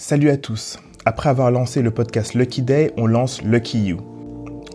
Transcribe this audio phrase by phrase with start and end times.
[0.00, 0.78] Salut à tous.
[1.06, 3.96] Après avoir lancé le podcast Lucky Day, on lance Lucky You.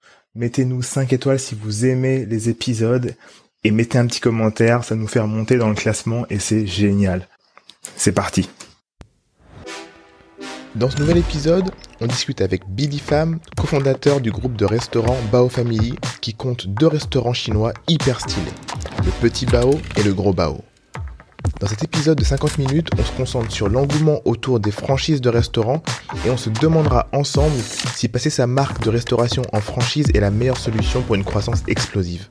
[0.35, 3.15] mettez-nous 5 étoiles si vous aimez les épisodes
[3.63, 7.27] et mettez un petit commentaire, ça nous fait remonter dans le classement et c'est génial.
[7.95, 8.49] C'est parti.
[10.73, 15.49] Dans ce nouvel épisode, on discute avec Billy Pham, cofondateur du groupe de restaurants Bao
[15.49, 18.53] Family, qui compte deux restaurants chinois hyper stylés,
[19.03, 20.63] le Petit Bao et le Gros Bao.
[21.61, 25.29] Dans cet épisode de 50 minutes, on se concentre sur l'engouement autour des franchises de
[25.29, 25.83] restaurants
[26.25, 27.55] et on se demandera ensemble
[27.93, 31.61] si passer sa marque de restauration en franchise est la meilleure solution pour une croissance
[31.67, 32.29] explosive.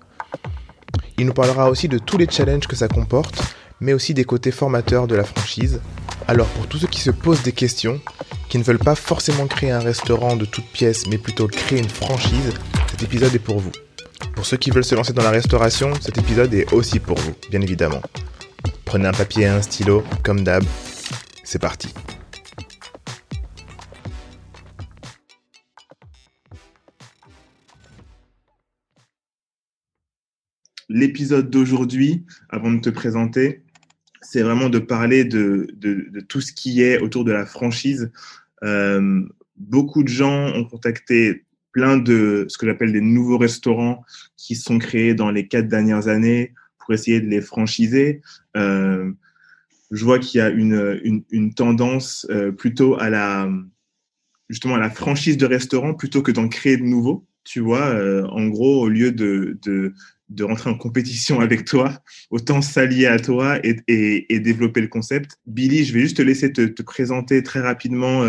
[1.16, 3.40] Il nous parlera aussi de tous les challenges que ça comporte,
[3.80, 5.80] mais aussi des côtés formateurs de la franchise.
[6.26, 8.00] Alors pour tous ceux qui se posent des questions,
[8.48, 11.88] qui ne veulent pas forcément créer un restaurant de toutes pièces, mais plutôt créer une
[11.88, 12.52] franchise,
[12.90, 13.72] cet épisode est pour vous.
[14.34, 17.34] Pour ceux qui veulent se lancer dans la restauration, cet épisode est aussi pour vous,
[17.48, 18.02] bien évidemment.
[18.90, 20.64] Prenez un papier et un stylo, comme d'hab.
[21.44, 21.94] C'est parti.
[30.88, 33.62] L'épisode d'aujourd'hui, avant de te présenter,
[34.22, 35.68] c'est vraiment de parler de,
[36.28, 38.10] tout ce qui est autour de la franchise.
[38.64, 39.22] Euh,
[39.54, 44.02] beaucoup de gens ont contacté plein de ce que j'appelle des nouveaux restaurants
[44.36, 46.54] qui sont créés dans les quatre dernières années
[46.92, 48.20] essayer de les franchiser.
[48.56, 49.10] Euh,
[49.90, 53.50] je vois qu'il y a une, une, tendance euh, plutôt à la
[54.48, 57.26] justement à la franchise de restaurant plutôt que d'en créer de nouveaux.
[57.44, 59.94] Tu vois, euh, en gros, au lieu de, de,
[60.28, 62.00] de rentrer en compétition avec toi,
[62.30, 65.38] autant s'allier à toi et, et, développer le concept.
[65.46, 68.22] Billy, je vais juste te laisser te, te présenter très rapidement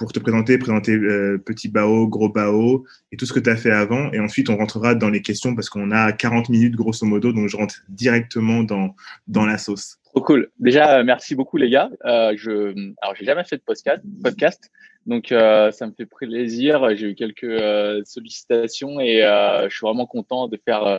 [0.00, 3.56] pour te présenter, présenter euh, petit bao, gros bao et tout ce que tu as
[3.56, 4.10] fait avant.
[4.12, 7.48] Et ensuite, on rentrera dans les questions parce qu'on a 40 minutes grosso modo, donc
[7.48, 8.94] je rentre directement dans,
[9.28, 9.98] dans la sauce.
[10.04, 10.50] Trop cool.
[10.58, 11.90] Déjà, merci beaucoup les gars.
[12.04, 14.70] Euh, je, alors j'ai jamais fait de podcast, podcast
[15.06, 16.94] donc euh, ça me fait plaisir.
[16.96, 20.98] J'ai eu quelques euh, sollicitations et euh, je suis vraiment content de faire euh,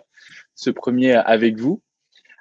[0.56, 1.82] ce premier avec vous.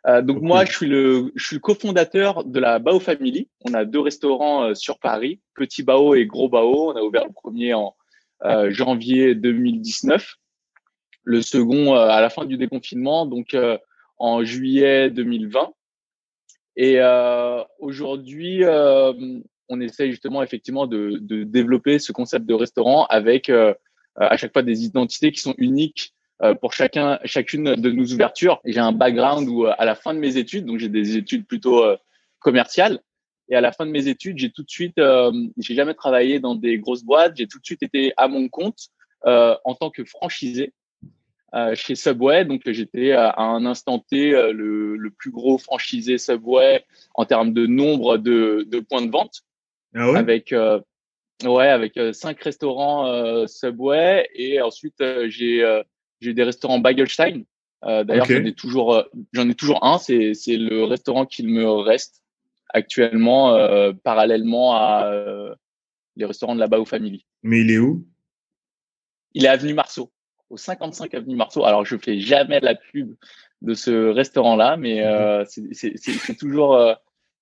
[0.06, 0.46] Donc okay.
[0.46, 3.48] moi, je suis le, je suis le cofondateur de la Bao Family.
[3.64, 6.92] On a deux restaurants sur Paris, Petit Bao et Gros Bao.
[6.92, 7.94] On a ouvert le premier en
[8.68, 10.36] janvier 2019,
[11.24, 13.54] le second à la fin du déconfinement, donc
[14.16, 15.72] en juillet 2020.
[16.76, 17.00] Et
[17.78, 18.64] aujourd'hui,
[19.70, 23.72] on essaie justement effectivement de, de, développer ce concept de restaurant avec euh,
[24.16, 26.19] à chaque fois des identités qui sont uniques euh,
[26.60, 28.60] pour chacun, chacune de nos ouvertures.
[28.64, 31.84] J'ai un background où à la fin de mes études, donc j'ai des études plutôt
[31.84, 31.96] euh,
[32.38, 33.00] commerciales,
[33.48, 36.40] et à la fin de mes études, j'ai tout de suite, euh, j'ai jamais travaillé
[36.40, 38.88] dans des grosses boîtes, j'ai tout de suite été à mon compte
[39.26, 40.72] euh, en tant que franchisé.
[41.52, 42.44] Euh, chez Subway.
[42.44, 46.84] Donc, j'étais à un instant T le, le, plus gros franchisé Subway
[47.14, 49.42] en termes de nombre de, de points de vente.
[49.94, 50.18] Ah ouais?
[50.18, 50.80] Avec euh,
[51.44, 55.82] ouais avec euh, cinq restaurants euh, Subway et ensuite j'ai
[56.20, 57.42] j'ai des restaurants Bagelstein.
[57.82, 58.36] D'ailleurs okay.
[58.36, 59.98] j'en ai toujours j'en ai toujours un.
[59.98, 62.22] C'est c'est le restaurant qu'il me reste
[62.68, 63.56] actuellement
[64.04, 65.10] parallèlement à
[66.16, 67.24] les restaurants de la Bao Family.
[67.42, 68.06] Mais il est où?
[69.32, 70.12] Il est avenue Marceau
[70.50, 71.64] au 55 avenue Marceau.
[71.64, 73.14] Alors je fais jamais la pub
[73.62, 76.94] de ce restaurant-là, mais euh, c'est toujours euh,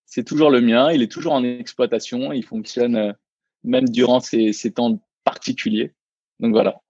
[0.04, 0.92] c'est toujours le mien.
[0.92, 2.32] Il est toujours en exploitation.
[2.32, 3.12] Il fonctionne euh,
[3.64, 5.94] même durant ces, ces temps particuliers.
[6.40, 6.80] Donc voilà.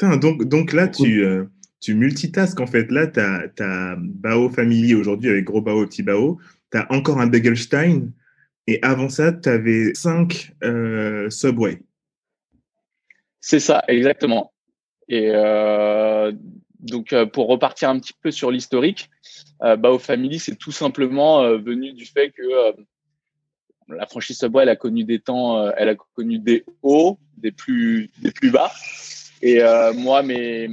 [0.00, 1.44] Donc, donc là, tu, euh,
[1.80, 2.90] tu multitasques en fait.
[2.90, 6.38] Là, tu as, Bao Family aujourd'hui avec gros Bao, petit Bao.
[6.72, 8.10] Tu as encore un Begelstein.
[8.66, 11.82] Et avant ça, tu avais cinq euh, Subway.
[13.40, 14.52] C'est ça, exactement.
[15.08, 16.32] Et euh,
[16.78, 19.10] donc, pour repartir un petit peu sur l'historique,
[19.60, 22.42] Bao Family, c'est tout simplement venu du fait que
[23.88, 28.10] la franchise Subway, elle a connu des temps, elle a connu des hauts, des plus,
[28.22, 28.70] des plus bas.
[29.42, 30.68] Et euh, moi, mais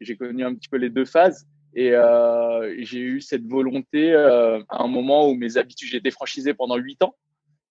[0.00, 1.46] j'ai connu un petit peu les deux phases.
[1.74, 6.10] Et euh, j'ai eu cette volonté euh, à un moment où mes habitudes, j'ai été
[6.10, 7.14] franchisé pendant huit ans.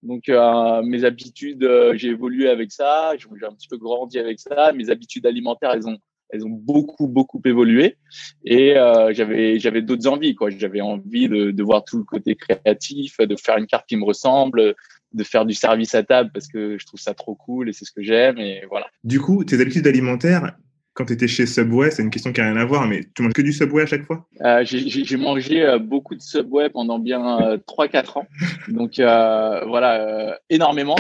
[0.04, 4.40] Donc euh, mes habitudes, euh, j'ai évolué avec ça, j'ai un petit peu grandi avec
[4.40, 4.72] ça.
[4.74, 5.98] Mes habitudes alimentaires, elles ont,
[6.30, 7.98] elles ont beaucoup beaucoup évolué.
[8.44, 10.52] Et euh, j'avais j'avais d'autres envies quoi.
[10.52, 14.06] J'avais envie de, de voir tout le côté créatif, de faire une carte qui me
[14.06, 14.76] ressemble,
[15.16, 17.86] de faire du service à table parce que je trouve ça trop cool et c'est
[17.86, 18.88] ce que j'aime et voilà.
[19.04, 20.56] Du coup, tes habitudes alimentaires,
[20.96, 23.22] quand tu étais chez Subway, c'est une question qui n'a rien à voir, mais tu
[23.22, 24.26] manges que du Subway à chaque fois?
[24.42, 28.28] Euh, J'ai mangé euh, beaucoup de Subway pendant bien euh, 3-4 ans.
[28.70, 30.96] Donc euh, voilà, énormément.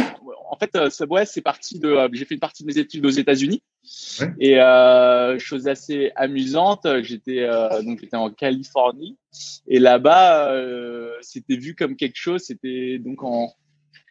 [0.51, 1.97] En fait, Subway, c'est parti de.
[2.12, 3.63] J'ai fait une partie de mes études aux États-Unis.
[4.19, 4.33] Ouais.
[4.39, 7.47] Et chose assez amusante, j'étais
[7.83, 9.17] donc j'étais en Californie
[9.67, 10.53] et là-bas,
[11.21, 12.41] c'était vu comme quelque chose.
[12.44, 13.53] C'était donc en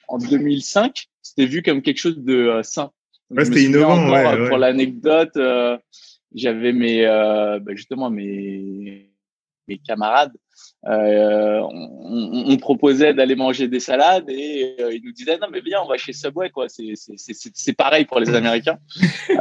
[0.09, 2.91] en 2005, c'était vu comme quelque chose de euh, sain.
[3.31, 4.11] Ouais, c'était innovant.
[4.11, 5.79] Ouais, pour l'anecdote, euh,
[6.35, 9.11] j'avais mes euh, bah justement mes
[9.67, 10.33] mes camarades.
[10.87, 15.81] Euh, on, on, proposait d'aller manger des salades et ils nous disaient non mais viens
[15.83, 16.69] on va chez Subway quoi.
[16.69, 18.79] C'est c'est pareil pour les Américains.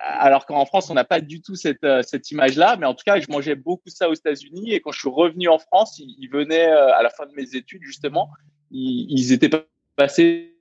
[0.00, 3.04] alors qu'en France on n'a pas du tout cette cette image là, mais en tout
[3.04, 6.14] cas je mangeais beaucoup ça aux États-Unis et quand je suis revenu en France, ils,
[6.18, 8.30] ils venaient à la fin de mes études justement
[8.70, 9.50] ils, étaient
[9.96, 10.56] passés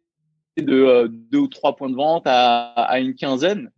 [0.57, 3.71] de euh, deux ou trois points de vente à, une quinzaine.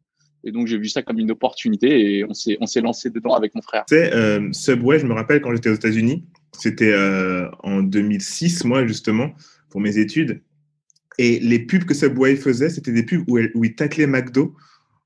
[0.43, 3.61] Et donc, j'ai vu ça comme une opportunité et on s'est, lancé dedans avec mon
[3.61, 3.83] frère.
[3.87, 8.87] Sais, euh, Subway, je me rappelle quand j'étais aux États-Unis, c'était euh, en 2006, moi,
[8.87, 9.31] justement,
[9.69, 10.41] pour mes études.
[11.19, 14.55] Et les pubs que Subway faisait, c'était des pubs où, où ils taclaient McDo,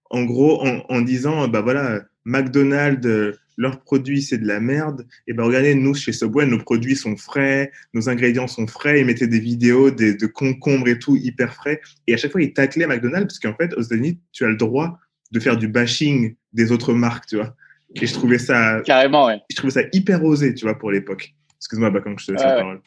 [0.10, 5.34] en gros, en, en disant, bah voilà, McDonald's, leurs produits c'est de la merde, et
[5.34, 9.28] ben regardez, nous chez Subway, nos produits sont frais, nos ingrédients sont frais, ils mettaient
[9.28, 12.88] des vidéos de, de concombres et tout hyper frais, et à chaque fois ils taclaient
[12.88, 15.00] McDonald's parce qu'en fait aux États-Unis tu as le droit
[15.32, 17.56] de faire du bashing des autres marques, tu vois.
[17.96, 19.40] Et je trouvais ça carrément, ouais.
[19.50, 21.34] Je trouvais ça hyper osé, tu vois, pour l'époque.
[21.58, 22.82] Excuse-moi, bah, quand je te laisse la parole.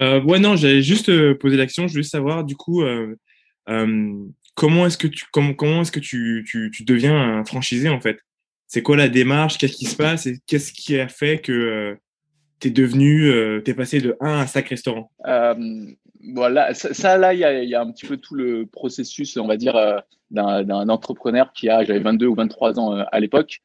[0.00, 1.86] Euh, ouais, non, j'allais juste euh, poser l'action.
[1.86, 3.16] Je voulais savoir, du coup, euh,
[3.68, 4.14] euh,
[4.54, 8.00] comment est-ce que tu comment, comment est-ce que tu, tu, tu deviens un franchisé en
[8.00, 8.18] fait?
[8.66, 10.28] C'est quoi la démarche, qu'est-ce qui se passe?
[10.46, 11.94] Qu'est-ce qui a fait que euh,
[12.60, 15.86] tu es devenu, euh, tu es passé de 1 à 5 restaurants euh,
[16.32, 20.02] Voilà, ça, là, il y a, un petit peu tout le processus, on va dire,
[20.30, 23.60] d'un entrepreneur qui a, j'avais 22 ou 23 ans à l'époque.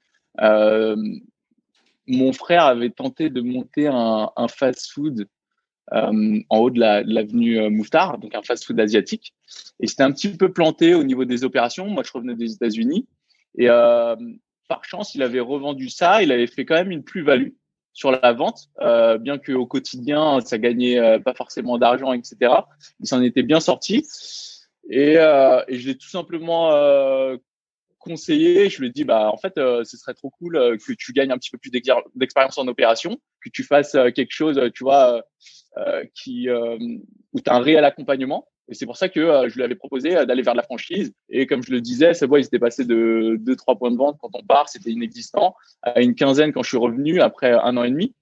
[2.07, 5.28] mon frère avait tenté de monter un, fast-food
[5.92, 9.34] en haut de l'avenue la, Mouffetard, donc un fast-food asiatique.
[9.80, 11.88] Et c'était un petit peu planté au niveau des opérations.
[11.88, 13.07] Moi, je revenais des États-Unis.
[13.57, 13.69] Et
[14.69, 16.24] par chance, il avait revendu ça.
[16.24, 17.50] Il avait fait quand même une plus-value
[17.92, 22.54] sur la vente, euh, bien qu'au quotidien, ça gagnait euh, pas forcément d'argent, etc.
[23.01, 24.06] Il s'en était bien sorti.
[24.89, 27.38] Et, euh, et je l'ai tout simplement euh,
[27.98, 28.69] conseillé.
[28.69, 31.32] Je lui ai dit, bah, en fait, euh, ce serait trop cool que tu gagnes
[31.32, 35.24] un petit peu plus d'expérience en opération, que tu fasses quelque chose, tu vois,
[36.15, 38.49] qui, où tu un réel accompagnement.
[38.69, 41.11] Et c'est pour ça que euh, je lui avais proposé euh, d'aller vers la franchise.
[41.29, 44.29] Et comme je le disais, c'est il s'était passé de 2-3 points de vente quand
[44.33, 47.89] on part, c'était inexistant, à une quinzaine quand je suis revenu après un an et
[47.89, 48.13] demi.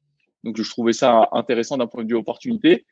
[0.43, 2.85] Donc je trouvais ça intéressant d'un point de vue opportunité.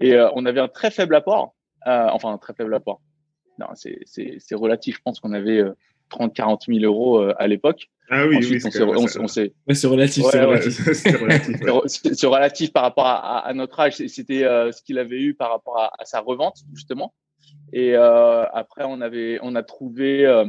[0.00, 3.00] Et euh, on avait un très faible apport, enfin un très faible apport.
[3.58, 4.96] Non, c'est relatif.
[4.96, 5.62] Je pense qu'on avait
[6.10, 7.90] 30, 40 000 euros à l'époque.
[8.12, 8.82] Ah oui, oui, c'est
[11.16, 11.58] relatif.
[12.12, 12.72] c'est relatif.
[12.72, 14.04] par rapport à, à notre âge.
[14.08, 17.14] C'était euh, ce qu'il avait eu par rapport à, à sa revente, justement.
[17.72, 20.44] Et euh, après, on avait, on a trouvé euh,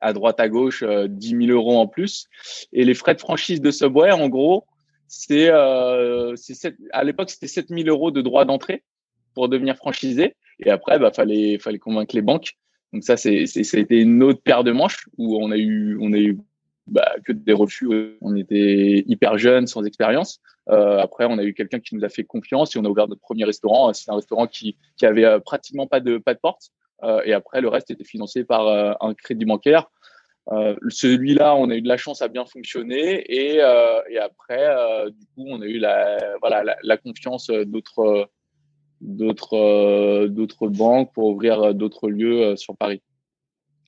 [0.00, 2.26] à droite à gauche 10 000 euros en plus.
[2.74, 4.66] Et les frais de franchise de Subway, en gros,
[5.08, 8.84] c'est, à l'époque, c'était 7 000 euros de droit d'entrée
[9.34, 10.36] pour devenir franchisé.
[10.60, 12.52] Et après, bah, fallait, fallait convaincre les banques.
[12.92, 16.18] Donc ça, c'est, c'était une autre paire de manches où on a eu, on a
[16.18, 16.38] eu
[16.86, 18.16] bah, que des refus.
[18.20, 20.40] On était hyper jeunes, sans expérience.
[20.68, 23.08] Euh, après, on a eu quelqu'un qui nous a fait confiance et on a ouvert
[23.08, 23.92] notre premier restaurant.
[23.92, 26.72] C'est un restaurant qui, qui avait euh, pratiquement pas de pas de porte.
[27.02, 29.90] Euh, et après, le reste était financé par euh, un crédit bancaire.
[30.52, 34.68] Euh, celui-là, on a eu de la chance à bien fonctionner et, et après,
[35.10, 38.28] du coup, on a eu la voilà la, la confiance d'autres
[39.00, 43.02] d'autres banques pour ouvrir d'autres lieux sur Paris.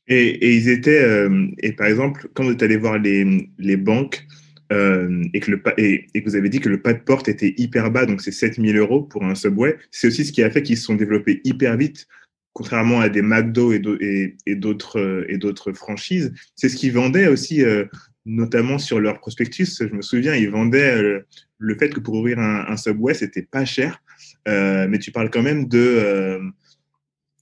[0.09, 3.77] Et, et ils étaient, euh, et par exemple, quand vous êtes allé voir les, les
[3.77, 4.27] banques
[4.73, 7.29] euh, et, que le, et, et, que vous avez dit que le pas de porte
[7.29, 10.50] était hyper bas, donc c'est 7000 euros pour un Subway, c'est aussi ce qui a
[10.50, 12.07] fait qu'ils se sont développés hyper vite,
[12.53, 16.33] contrairement à des McDo et, et d'autres franchises.
[16.57, 17.85] C'est ce qu'ils vendaient aussi, euh,
[18.25, 19.79] notamment sur leur prospectus.
[19.81, 21.21] Je me souviens, ils vendaient euh,
[21.59, 24.03] le fait que pour ouvrir un, un Subway, c'était pas cher,
[24.47, 26.41] euh, mais tu parles quand même de euh,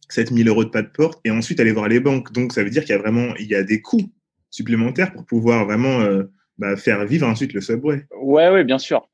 [0.08, 2.32] 7000 euros de pas de porte et ensuite aller voir les banques.
[2.32, 4.10] Donc, ça veut dire qu'il y a vraiment il y a des coûts
[4.50, 6.25] supplémentaires pour pouvoir vraiment euh,
[6.58, 8.06] bah, faire vivre ensuite le Subway.
[8.20, 9.08] Ouais, ouais, bien sûr.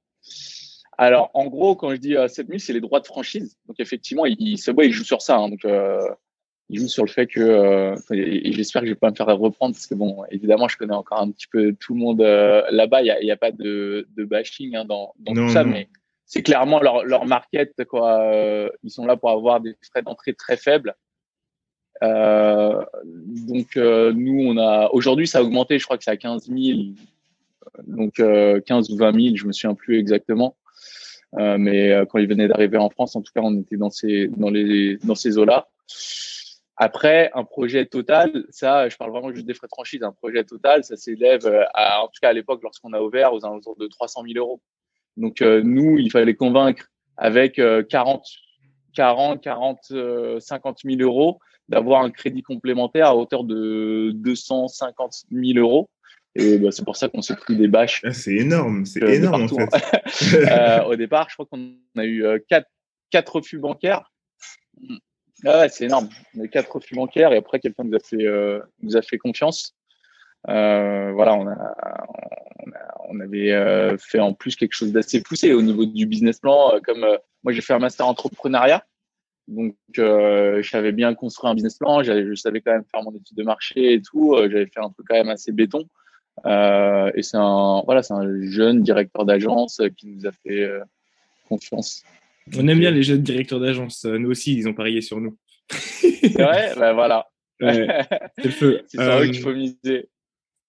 [0.98, 3.56] Alors, en gros, quand je dis euh, 7000, c'est les droits de franchise.
[3.66, 5.36] Donc, effectivement, il, Subway, il joue sur ça.
[5.36, 5.48] Hein.
[5.48, 6.00] donc, euh,
[6.68, 9.26] il joue sur le fait que, euh, et, j'espère que je vais pas me faire
[9.26, 13.02] reprendre parce que bon, évidemment, je connais encore un petit peu tout le monde là-bas.
[13.02, 15.70] Il y a, pas de, de bashing hein, dans, dans non, tout ça, non.
[15.70, 15.88] mais
[16.32, 18.22] c'est clairement leur, leur market quoi.
[18.22, 20.94] Euh, ils sont là pour avoir des frais d'entrée très faibles.
[22.02, 26.16] Euh, donc euh, nous on a aujourd'hui ça a augmenté, je crois que c'est à
[26.16, 26.78] 15 000,
[27.86, 30.56] donc 15 ou 20 000, je me souviens plus exactement.
[31.36, 34.48] mais quand ils venaient d'arriver en France, en tout cas on était dans ces dans
[34.48, 35.68] les dans ces eaux là.
[36.78, 40.02] Après, un projet total, ça, je parle vraiment juste des frais de franchise.
[40.02, 43.44] Un projet total, ça s'élève à, en tout cas à l'époque, lorsqu'on a ouvert, aux
[43.44, 44.60] alentours de 300 000 euros.
[45.16, 48.24] Donc euh, nous, il fallait convaincre avec euh, 40,
[48.94, 51.38] 40, 40, euh, 50 000 euros
[51.68, 55.88] d'avoir un crédit complémentaire à hauteur de 250 000 euros.
[56.34, 58.00] Et bah, c'est pour ça qu'on s'est pris des bâches.
[58.04, 60.34] Ah, c'est énorme, c'est énorme en fait.
[60.50, 62.68] euh, au départ, je crois qu'on a eu euh, quatre,
[63.10, 64.10] quatre refus bancaires.
[65.44, 66.08] Ah ouais, c'est énorme.
[66.34, 69.02] On a eu quatre refus bancaires et après quelqu'un nous a fait euh, nous a
[69.02, 69.74] fait confiance.
[70.48, 71.74] Euh, voilà, on, a,
[72.58, 76.06] on, a, on avait euh, fait en plus quelque chose d'assez poussé au niveau du
[76.06, 76.74] business plan.
[76.74, 77.06] Euh, comme
[77.42, 78.84] moi, j'ai fait un master entrepreneuriat,
[79.48, 82.02] donc euh, je savais bien construire un business plan.
[82.02, 84.36] Je savais quand même faire mon étude de marché et tout.
[84.38, 85.86] J'avais fait un truc quand même assez béton.
[86.44, 90.68] et c'est un voilà, c'est un jeune directeur d'agence qui nous a fait
[91.48, 92.02] confiance.
[92.56, 94.04] On aime bien les jeunes directeurs d'agence.
[94.04, 95.36] Nous aussi, ils ont parié sur nous.
[96.22, 97.28] ouais, ben voilà.
[97.60, 97.86] Ouais,
[98.38, 98.82] c'est le feu.
[98.88, 100.08] c'est sur eux qu'il faut miser.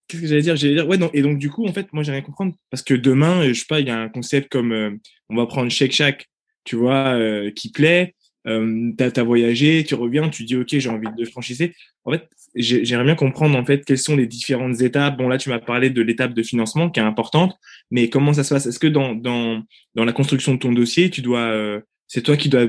[0.07, 0.55] Qu'est-ce que j'allais dire?
[0.55, 1.09] J'allais dire, ouais, non.
[1.13, 2.53] Et donc, du coup, en fait, moi, j'ai rien comprendre.
[2.69, 4.91] Parce que demain, je sais pas, il y a un concept comme euh,
[5.29, 6.29] on va prendre Shake Shack,
[6.63, 8.15] tu vois, euh, qui plaît.
[8.45, 11.73] Euh, t'as as voyagé, tu reviens, tu dis, OK, j'ai envie de franchiser.
[12.03, 15.17] En fait, j'aimerais bien comprendre, en fait, quelles sont les différentes étapes.
[15.17, 17.55] Bon, là, tu m'as parlé de l'étape de financement qui est importante,
[17.89, 18.65] mais comment ça se passe?
[18.65, 19.63] Est-ce que dans, dans,
[19.95, 22.67] dans la construction de ton dossier, tu dois, euh, c'est toi qui dois,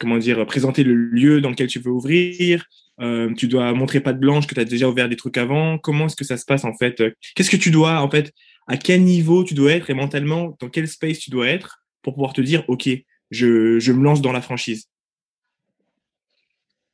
[0.00, 2.64] comment dire, présenter le lieu dans lequel tu veux ouvrir?
[3.00, 5.78] Euh, tu dois montrer pas de blanche que tu as déjà ouvert des trucs avant.
[5.78, 7.02] Comment est-ce que ça se passe en fait?
[7.34, 8.32] Qu'est-ce que tu dois en fait?
[8.66, 12.14] À quel niveau tu dois être et mentalement dans quel space tu dois être pour
[12.14, 12.88] pouvoir te dire ok,
[13.30, 14.88] je, je me lance dans la franchise?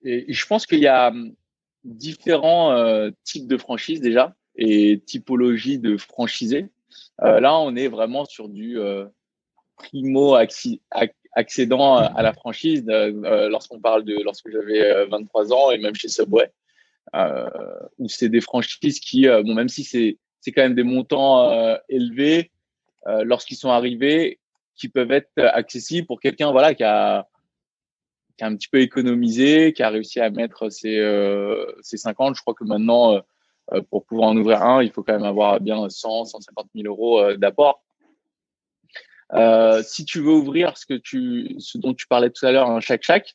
[0.05, 1.35] Et Je pense qu'il y a hum,
[1.85, 6.67] différents euh, types de franchises déjà et typologies de franchisés.
[7.23, 8.79] Euh, là, on est vraiment sur du
[9.83, 10.37] primo
[11.35, 16.09] accédant à la franchise euh, lorsqu'on parle de lorsque j'avais 23 ans et même chez
[16.09, 16.51] Subway
[17.15, 17.51] euh,
[17.99, 21.51] où c'est des franchises qui euh, bon même si c'est c'est quand même des montants
[21.51, 22.51] euh, élevés
[23.25, 24.39] lorsqu'ils sont arrivés
[24.77, 27.29] qui peuvent être accessibles pour quelqu'un voilà qui a
[28.39, 31.03] qui a un petit peu économisé qui a réussi à mettre ses
[31.83, 33.21] ses 50 je crois que maintenant
[33.91, 37.35] pour pouvoir en ouvrir un il faut quand même avoir bien 100 150 000 euros
[37.35, 37.83] d'apport
[39.35, 42.71] euh, si tu veux ouvrir ce que tu, ce dont tu parlais tout à l'heure,
[42.71, 43.35] un chaque chaque,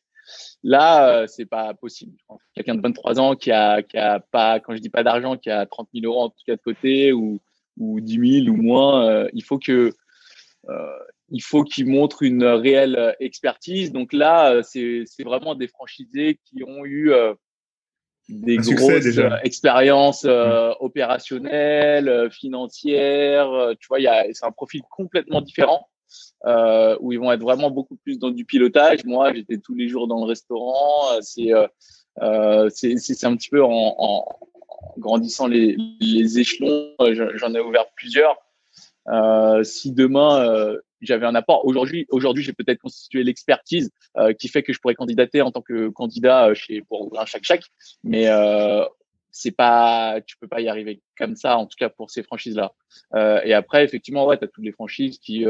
[0.64, 2.18] là, euh, c'est pas possible.
[2.54, 5.50] Quelqu'un de 23 ans qui a, qui a pas, quand je dis pas d'argent, qui
[5.50, 7.40] a 30 000 euros en tout cas de côté ou,
[7.78, 9.94] ou 10 000 ou moins, euh, il faut que,
[10.70, 11.00] euh,
[11.30, 13.92] il faut qu'il montre une réelle expertise.
[13.92, 17.12] Donc là, c'est, c'est vraiment des franchisés qui ont eu
[18.30, 23.50] des grosses expériences euh, opérationnelles, euh, financières.
[23.52, 25.88] Euh, tu vois, il y a, c'est un profil complètement différent
[26.46, 29.06] euh, où ils vont être vraiment beaucoup plus dans du pilotage.
[29.06, 31.22] Moi, j'étais tous les jours dans le restaurant.
[31.22, 31.54] C'est
[32.22, 34.40] euh, c'est, c'est un petit peu en, en
[34.98, 36.94] grandissant les, les échelons.
[37.36, 38.36] J'en ai ouvert plusieurs.
[39.10, 44.48] Euh, si demain euh, j'avais un apport, aujourd'hui, aujourd'hui, j'ai peut-être constitué l'expertise euh, qui
[44.48, 47.66] fait que je pourrais candidater en tant que candidat chez pour un chaque chaque,
[48.04, 48.28] mais
[49.32, 52.74] c'est pas, tu peux pas y arriver comme ça, en tout cas pour ces franchises-là.
[53.44, 55.46] et après, effectivement, ouais, as toutes les franchises qui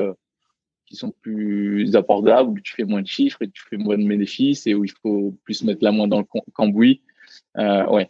[0.87, 4.07] qui sont plus abordables, où tu fais moins de chiffres et tu fais moins de
[4.07, 7.01] bénéfices et où il faut plus mettre la main dans le cambouis.
[7.57, 8.09] Euh, ouais.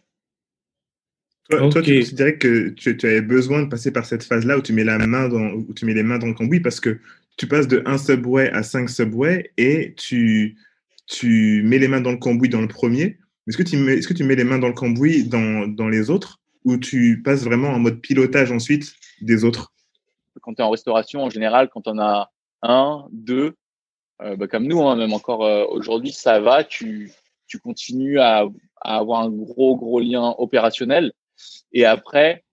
[1.50, 1.70] Toi, okay.
[1.70, 4.74] toi, tu considérais que tu, tu, avais besoin de passer par cette phase-là où tu
[4.74, 7.00] mets la main dans, où tu mets les mains dans le cambouis parce que
[7.38, 10.58] tu passes de un subway à cinq subway et tu,
[11.08, 13.18] tu mets les mains dans le cambouis dans le premier.
[13.48, 15.88] est-ce que, tu mets, est-ce que tu mets les mains dans le cambouis dans, dans
[15.88, 19.72] les autres ou tu passes vraiment en mode pilotage ensuite des autres?
[20.42, 22.30] Quand tu es en restauration, en général, quand on a
[22.62, 23.54] un, deux,
[24.22, 27.12] euh, bah, comme nous, hein, même encore euh, aujourd'hui, ça va, tu,
[27.48, 28.46] tu continues à,
[28.82, 31.13] à, avoir un gros, gros lien opérationnel.
[31.72, 32.44] Et après,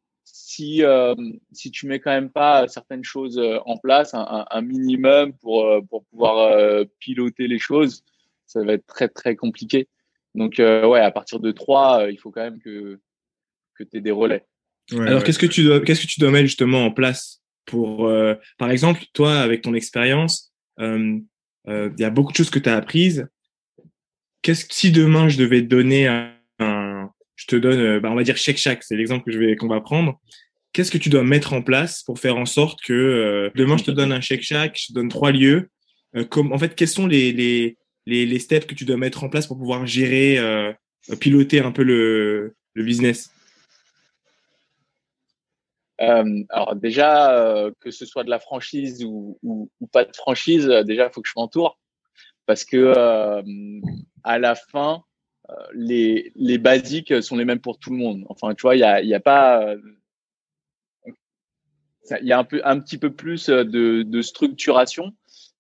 [0.54, 1.14] si, euh,
[1.52, 5.64] si tu mets quand même pas certaines choses euh, en place, un, un minimum pour,
[5.64, 8.04] euh, pour pouvoir piloter les choses,
[8.46, 9.88] ça va être très, très compliqué.
[10.34, 12.98] Donc, ouais, à partir de trois, il faut quand même que,
[13.76, 14.44] que tu aies des relais.
[14.92, 18.12] Ouais, Alors, qu'est-ce que tu dois, qu'est-ce que tu dois mettre justement en place pour,
[18.58, 21.24] par exemple, toi, avec ton expérience, il
[21.66, 23.28] y a beaucoup de choses que tu as apprises.
[24.42, 26.33] Qu'est-ce si demain je devais te donner un,
[27.36, 29.56] je te donne, euh, bah, on va dire chèque chaque, c'est l'exemple que je vais
[29.56, 30.20] qu'on va prendre.
[30.72, 33.84] Qu'est-ce que tu dois mettre en place pour faire en sorte que euh, demain je
[33.84, 35.70] te donne un chèque chaque, je te donne trois lieux.
[36.16, 37.76] Euh, en fait, quels sont les, les,
[38.06, 40.38] les, les, steps que tu dois mettre en place pour pouvoir gérer,
[41.20, 43.30] piloter un peu le, le business?
[45.98, 51.12] Alors déjà, que ce soit de la franchise ou, ou, pas de franchise, déjà, il
[51.12, 51.78] faut que je m'entoure
[52.46, 53.42] parce que
[54.22, 55.02] à la fin,
[55.74, 58.24] les, les basiques sont les mêmes pour tout le monde.
[58.28, 59.74] Enfin, tu vois, il y a, y a pas,
[62.20, 65.12] il y a un peu, un petit peu plus de, de structuration,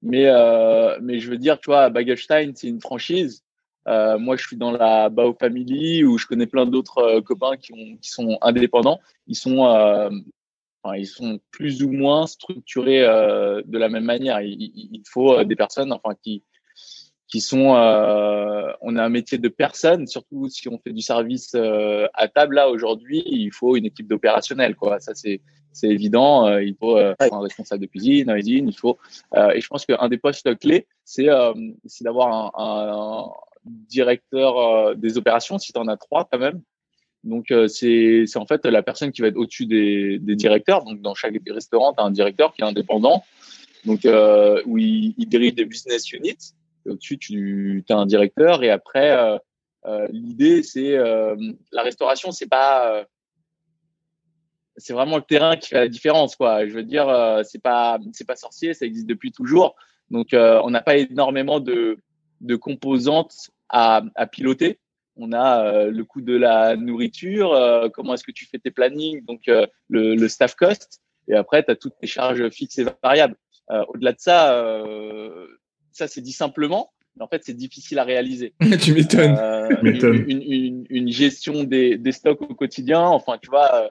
[0.02, 3.42] mais, euh, mais je veux dire, tu vois, Bagelstein, c'est une franchise.
[3.86, 7.56] Euh, moi, je suis dans la Bao Family où je connais plein d'autres euh, copains
[7.56, 9.00] qui, ont, qui sont indépendants.
[9.26, 10.10] Ils sont, euh,
[10.82, 14.40] enfin, ils sont plus ou moins structurés de la même manière.
[14.40, 14.56] Il,
[14.92, 16.42] il faut des personnes, enfin, qui,
[17.34, 21.50] qui sont, euh, on a un métier de personne, surtout si on fait du service
[21.56, 25.00] euh, à table là aujourd'hui, il faut une équipe d'opérationnel quoi.
[25.00, 25.40] Ça c'est
[25.72, 26.46] c'est évident.
[26.46, 28.98] Euh, il faut euh, un responsable de cuisine, un cuisine, il faut.
[29.34, 31.26] Euh, et je pense qu'un des postes clés, c'est
[31.86, 33.32] c'est d'avoir un, un,
[33.64, 36.62] directeur des opérations, si tu en as trois quand même.
[37.24, 40.84] Donc c'est c'est en fait la personne qui va être au-dessus des, des directeurs.
[40.84, 43.24] Donc dans chaque restaurant, tu as un directeur qui est indépendant,
[43.84, 44.06] donc
[44.66, 46.54] où il, il dirige des business units
[46.86, 48.62] au-dessus, tu as un directeur.
[48.62, 49.38] Et après, euh,
[49.86, 51.36] euh, l'idée, c'est euh,
[51.72, 53.04] la restauration, c'est pas
[54.76, 56.66] c'est vraiment le terrain qui fait la différence quoi.
[56.66, 57.06] Je veux dire
[57.44, 59.76] c'est pas c'est pas sorcier ça existe depuis toujours.
[60.10, 61.98] Donc on n'a pas énormément de
[62.40, 64.80] de composantes à, à piloter.
[65.14, 67.56] On a le coût de la nourriture
[67.94, 69.68] comment est-ce que tu fais tes plannings donc le,
[70.16, 71.00] le, staff cost.
[71.28, 73.36] Et après tu as toutes tes charges fixes et variables.
[73.68, 74.60] Au-delà de ça
[75.94, 78.52] ça c'est dit simplement, mais en fait c'est difficile à réaliser.
[78.82, 79.38] tu m'étonnes.
[79.38, 83.90] Euh, une, une, une, gestion des, des, stocks au quotidien, enfin tu vois,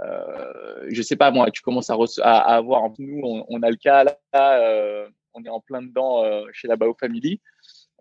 [0.00, 3.76] euh, je sais pas moi, tu commences à, à, avoir, nous on, on, a le
[3.76, 7.40] cas là, euh, on est en plein dedans euh, chez la Bao Family.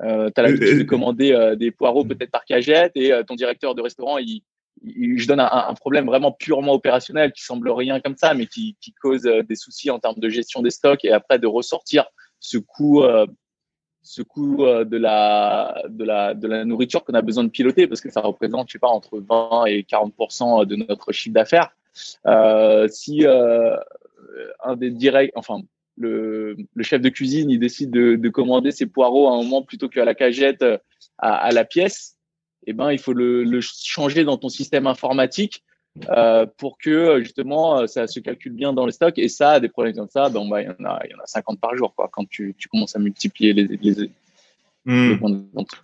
[0.02, 3.82] Euh, tu as l'habitude de commander des poireaux peut-être par cagette et ton directeur de
[3.82, 4.42] restaurant il,
[4.84, 8.78] je donne un, un, problème vraiment purement opérationnel qui semble rien comme ça, mais qui,
[8.82, 12.06] qui cause des soucis en termes de gestion des stocks et après de ressortir
[12.42, 13.26] ce coût, euh,
[14.02, 17.88] ce coût euh, de la, de la, de la nourriture qu'on a besoin de piloter
[17.88, 20.14] parce que ça représente, je sais pas, entre 20 et 40
[20.68, 21.70] de notre chiffre d'affaires.
[22.26, 23.78] Euh, si euh,
[24.64, 25.62] un des directs, enfin,
[25.98, 29.62] le, le, chef de cuisine, il décide de, de, commander ses poireaux à un moment
[29.62, 30.64] plutôt qu'à la cagette,
[31.20, 32.18] à, à la pièce,
[32.66, 35.64] eh ben, il faut le, le, changer dans ton système informatique
[36.10, 39.18] euh, pour que justement euh, ça se calcule bien dans les stocks.
[39.20, 41.20] Et ça, des problèmes comme ça, ben, bah, il, y en a, il y en
[41.20, 44.10] a 50 par jour quoi, quand tu, tu commences à multiplier les, les,
[44.86, 45.18] mmh.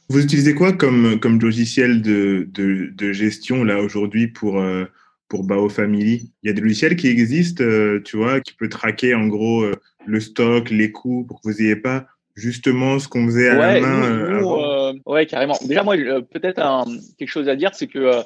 [0.10, 4.86] Vous utilisez quoi comme, comme logiciel de, de, de gestion là aujourd'hui pour, euh,
[5.28, 6.32] pour Bao Family?
[6.41, 9.62] Il y a des logiciels qui existent, euh, tu vois, qui peut traquer en gros
[9.62, 13.60] euh, le stock, les coûts pour que vous n'ayez pas justement ce qu'on faisait à
[13.60, 14.10] ouais, la main.
[14.10, 15.58] Nous, nous, ouais, carrément.
[15.65, 16.86] Déjà, moi, peut-être
[17.17, 18.24] quelque chose à dire, c'est que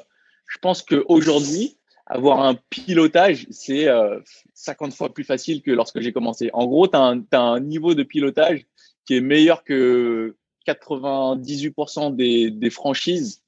[0.52, 4.20] je pense qu'aujourd'hui, avoir un pilotage, c'est euh,
[4.52, 6.50] 50 fois plus facile que lorsque j'ai commencé.
[6.52, 8.66] En gros, tu as, as, un niveau de pilotage
[9.06, 10.36] qui est meilleur que
[10.68, 13.42] 98% des, des, franchises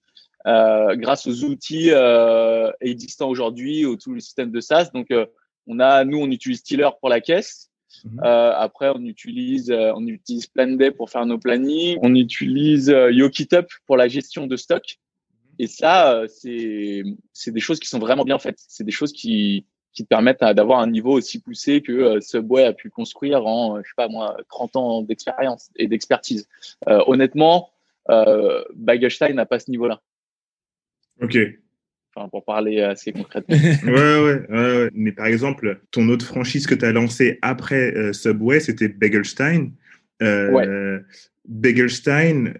[0.47, 4.91] euh, grâce aux outils euh, existants aujourd'hui, au tout le système de SaaS.
[4.95, 5.27] Donc, euh,
[5.67, 7.71] on a, nous, on utilise Tiller pour la caisse.
[8.05, 8.21] Mmh.
[8.25, 11.99] Euh, après, on utilise, euh, on utilise Planday pour faire nos plannings.
[12.03, 14.99] On utilise euh, YoKitUp pour la gestion de stock.
[15.59, 18.59] Et ça, euh, c'est des choses qui sont vraiment bien faites.
[18.69, 22.65] C'est des choses qui, qui te permettent d'avoir un niveau aussi poussé que euh, Subway
[22.65, 26.49] a pu construire en, je sais pas moi, 30 ans d'expérience et d'expertise.
[26.89, 27.71] Euh, honnêtement,
[28.11, 30.03] euh, Bagelstein n'a pas ce niveau-là.
[31.23, 31.39] Ok.
[32.15, 33.57] Enfin, pour parler assez concrètement.
[33.87, 38.13] ouais, ouais, ouais, Mais par exemple, ton autre franchise que tu as lancée après euh,
[38.13, 39.71] Subway, c'était Bagelstein.
[40.23, 41.03] Euh, ouais.
[41.47, 42.55] Bagelstein,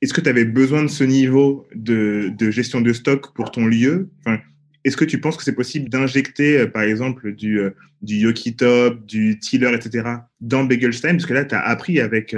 [0.00, 3.66] est-ce que tu avais besoin de ce niveau de, de, gestion de stock pour ton
[3.66, 4.08] lieu?
[4.20, 4.38] Enfin,
[4.84, 7.60] Est-ce que tu penses que c'est possible d'injecter, par exemple, du,
[8.02, 10.08] du Yoki Top, du Tiller, etc.,
[10.40, 12.36] dans Begelstein Parce que là, tu as appris avec,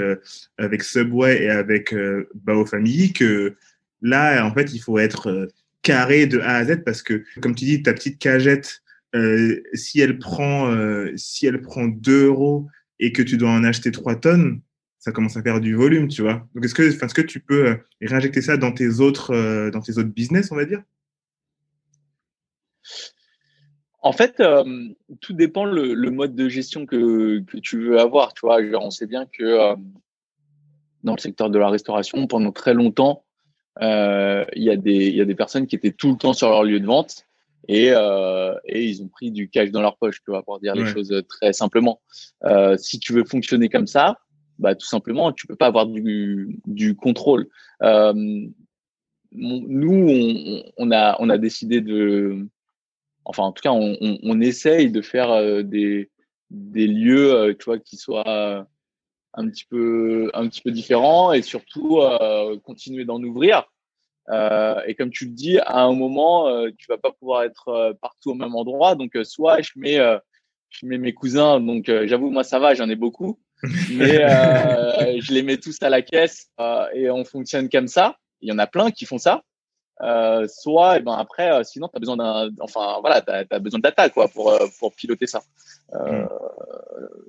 [0.57, 1.94] avec Subway et avec
[2.35, 3.55] Bao Family que
[4.01, 5.49] là, en fait, il faut être
[5.83, 8.83] carré de A à Z parce que, comme tu dis, ta petite cagette,
[9.14, 12.68] euh, si elle prend euh, si elle prend 2 euros
[13.01, 14.61] et que tu dois en acheter 3 tonnes,
[15.00, 16.46] ça commence à faire du volume, tu vois.
[16.54, 19.80] Donc est-ce que, est-ce que tu peux euh, réinjecter ça dans tes autres euh, dans
[19.80, 20.82] tes autres business, on va dire?
[24.02, 24.64] En fait, euh,
[25.20, 28.32] tout dépend le, le, mode de gestion que, que tu veux avoir.
[28.32, 29.74] Tu vois, Genre, on sait bien que
[31.02, 33.24] dans le secteur de la restauration, pendant très longtemps,
[33.80, 36.48] il y a des il y a des personnes qui étaient tout le temps sur
[36.48, 37.26] leur lieu de vente
[37.68, 40.74] et, euh, et ils ont pris du cash dans leur poche, tu vois, pour dire
[40.74, 42.00] les choses très simplement.
[42.44, 44.18] Euh, si tu veux fonctionner comme ça,
[44.61, 47.49] bah tout simplement, tu peux pas avoir du, du contrôle.
[47.83, 48.12] Euh,
[49.33, 52.46] nous, on, a on a décidé de,
[53.25, 56.11] enfin en tout cas, on, on, essaye de faire euh, des
[56.51, 58.66] des lieux, euh, tu vois, qui soient
[59.35, 62.01] un petit peu un petit peu différents et surtout
[62.64, 63.64] continuer d'en ouvrir
[64.87, 68.31] et comme tu le dis, à un moment, euh, tu vas pas pouvoir être partout
[68.31, 68.94] au même endroit.
[68.94, 69.99] Donc, soit je mets,
[70.68, 71.59] je mets mes cousins.
[71.61, 73.40] Donc, j'avoue, moi, ça va, j'en ai beaucoup.
[73.62, 74.18] Mais
[75.20, 76.51] je les mets tous à la caisse
[76.94, 78.16] et on fonctionne comme ça.
[78.40, 79.42] Il y en a plein qui font ça.
[80.03, 83.31] Euh, soit, et eh ben après, euh, sinon, tu as besoin d'un, enfin voilà, tu
[83.31, 85.42] as, besoin de data quoi pour euh, pour piloter ça.
[85.94, 86.29] Euh, mm.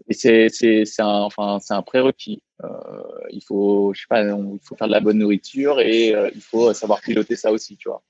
[0.08, 2.42] Et c'est c'est c'est un, enfin c'est un prérequis.
[3.30, 6.74] il faut, je sais pas, il faut faire de la bonne nourriture et il faut
[6.74, 8.04] savoir piloter ça aussi, tu vois.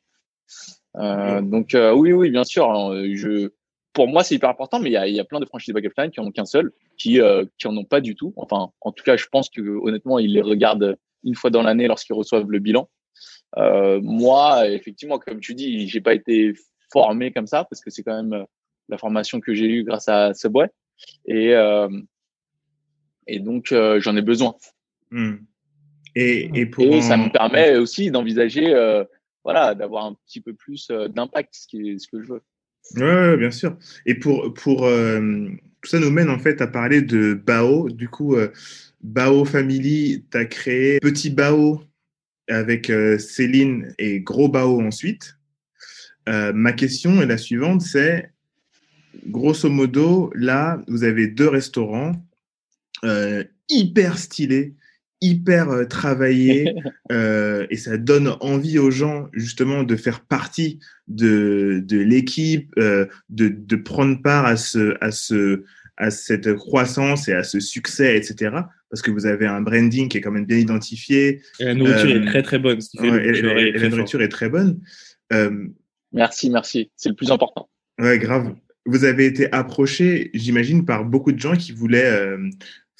[0.93, 1.49] Mm.
[1.49, 2.69] Donc oui, oui, bien sûr.
[2.69, 3.49] Hein, je,
[3.93, 5.91] pour moi, c'est hyper important, mais il y a, y a plein de franchises backup
[5.97, 7.19] line qui en ont qu'un seul, qui
[7.57, 8.33] qui en ont pas du tout.
[8.37, 11.87] Enfin, en tout cas, je pense que honnêtement, ils les regardent une fois dans l'année
[11.87, 12.89] lorsqu'ils reçoivent le bilan.
[13.57, 16.53] Euh, moi, effectivement, comme tu dis, j'ai pas été
[16.91, 18.45] formé comme ça parce que c'est quand même euh,
[18.89, 20.69] la formation que j'ai eue grâce à Subway
[21.25, 21.89] et euh,
[23.27, 24.55] et donc euh, j'en ai besoin.
[25.09, 25.37] Hmm.
[26.15, 29.05] Et, et, pour et ça me permet aussi d'envisager, euh,
[29.45, 32.41] voilà, d'avoir un petit peu plus d'impact, ce qui est ce que je veux.
[32.95, 33.77] Ouais, bien sûr.
[34.05, 37.89] Et pour pour tout ça nous mène en fait à parler de Bao.
[37.89, 38.35] Du coup,
[39.01, 41.81] Bao Family, tu as créé Petit Bao
[42.47, 45.37] avec euh, Céline et Gros Bao ensuite.
[46.29, 48.31] Euh, ma question est la suivante, c'est
[49.27, 52.13] grosso modo, là, vous avez deux restaurants
[53.03, 54.75] euh, hyper stylés,
[55.21, 56.73] hyper travaillés,
[57.11, 63.75] et ça donne envie aux gens justement de faire partie de, de l'équipe, de, de,
[63.75, 65.63] prendre part à, ce, à, ce,
[65.97, 70.17] à cette croissance et à ce succès, etc parce que vous avez un branding qui
[70.17, 71.41] est quand même bien identifié.
[71.59, 72.79] Et la nourriture est euh, très très bonne.
[73.01, 74.81] et, la nourriture est très bonne.
[75.33, 75.67] Euh,
[76.11, 76.91] merci, merci.
[76.97, 77.69] C'est le plus important.
[77.99, 78.53] Ouais, grave.
[78.85, 82.49] Vous avez été approché, j'imagine, par beaucoup de gens qui voulaient euh,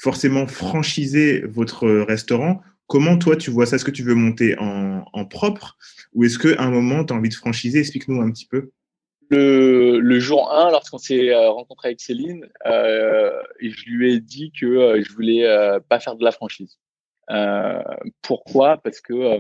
[0.02, 2.62] forcément franchiser votre restaurant.
[2.88, 3.76] Comment toi tu vois ça?
[3.76, 5.78] Est-ce que tu veux monter en, en propre?
[6.14, 7.80] Ou est-ce qu'à un moment tu as envie de franchiser?
[7.80, 8.72] Explique-nous un petit peu
[9.32, 14.52] le, le jour 1, lorsqu'on s'est euh, rencontré avec Céline, euh, je lui ai dit
[14.52, 16.78] que euh, je voulais euh, pas faire de la franchise.
[17.30, 17.82] Euh,
[18.22, 18.78] pourquoi?
[18.78, 19.40] Parce que,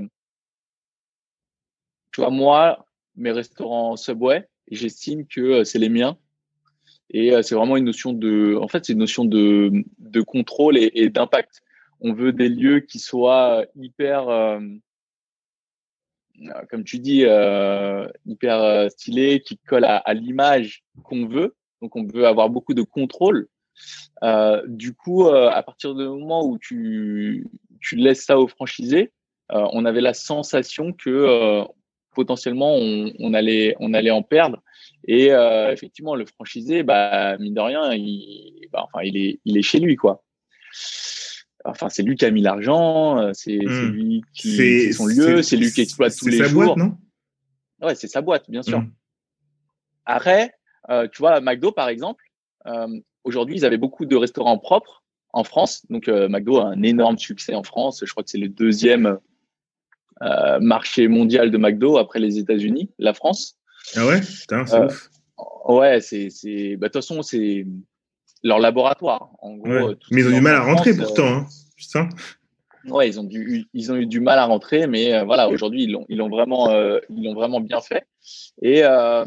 [2.13, 2.85] tu vois, moi,
[3.17, 6.17] mes restaurants Subway, j'estime que c'est les miens.
[7.13, 11.09] Et c'est vraiment une notion de, en fait, c'est une notion de, de contrôle et,
[11.09, 11.61] d'impact.
[11.99, 14.59] On veut des lieux qui soient hyper euh,
[16.69, 21.55] comme tu dis, euh, hyper euh, stylé, qui colle à, l'image qu'on veut.
[21.81, 23.47] Donc, on veut avoir beaucoup de contrôle.
[24.23, 27.47] Euh, du coup, euh, à partir du moment où tu,
[27.79, 29.11] tu laisses ça au franchisé,
[29.51, 31.65] euh, on avait la sensation que
[32.13, 34.61] potentiellement on, on, allait, on allait en perdre.
[35.07, 35.29] Et
[35.71, 39.79] effectivement, le franchisé, bah, mine de rien, il, bah, enfin, il est, il est chez
[39.79, 40.23] lui, quoi
[41.65, 43.87] enfin c'est lui qui a mis l'argent, euh, c'est mmh.
[43.91, 46.47] lui qui c'est son lieu, c'est lui qui exploite tous les jours.
[46.47, 46.97] C'est sa boîte, non?
[47.87, 48.81] Ouais, c'est sa boîte, bien sûr.
[48.81, 48.91] Mmh.
[50.05, 50.53] Après,
[50.89, 52.23] euh, tu vois, McDo par exemple,
[52.65, 55.85] euh, aujourd'hui ils avaient beaucoup de restaurants propres en France.
[55.89, 58.03] Donc euh, McDo a un énorme succès en France.
[58.05, 59.19] Je crois que c'est le deuxième
[60.21, 63.57] euh, marché mondial de McDo après les États-Unis, la France.
[63.95, 65.09] Ah ouais, putain, c'est ouf.
[65.65, 67.65] Ouais, c'est c'est bah de toute façon c'est
[68.43, 69.29] leur laboratoire.
[69.39, 72.09] En gros, euh, mais ils ont du mal à rentrer pourtant, hein, putain.
[72.87, 75.83] Ouais, ils ont, du, ils ont eu du mal à rentrer, mais euh, voilà, aujourd'hui,
[75.83, 78.05] ils l'ont, ils l'ont vraiment, euh, ils l'ont vraiment bien fait.
[78.61, 79.23] Et euh,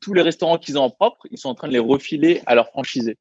[0.00, 2.56] tous les restaurants qu'ils ont en propre, ils sont en train de les refiler à
[2.56, 3.16] leurs franchisés.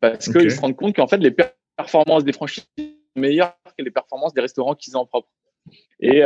[0.00, 1.34] Parce qu'ils se rendent compte qu'en fait, les
[1.76, 5.28] performances des franchisés sont meilleures les performances des restaurants qu'ils ont en propre.
[6.00, 6.22] Et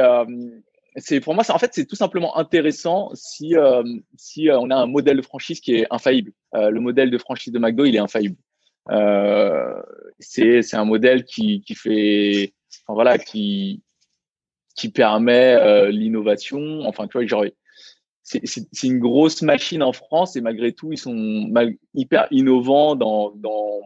[0.97, 3.55] c'est pour moi, en fait, c'est tout simplement intéressant si
[4.17, 6.33] si on a un modèle de franchise qui est infaillible.
[6.53, 8.37] le modèle de franchise de McDo, il est infaillible.
[10.19, 12.55] c'est un modèle qui qui fait,
[12.89, 13.83] voilà, qui
[14.75, 16.83] qui permet l'innovation.
[16.87, 17.47] Enfin, tu vois,
[18.23, 21.53] c'est une grosse machine en France et malgré tout, ils sont
[21.95, 23.81] hyper innovants dans, dans,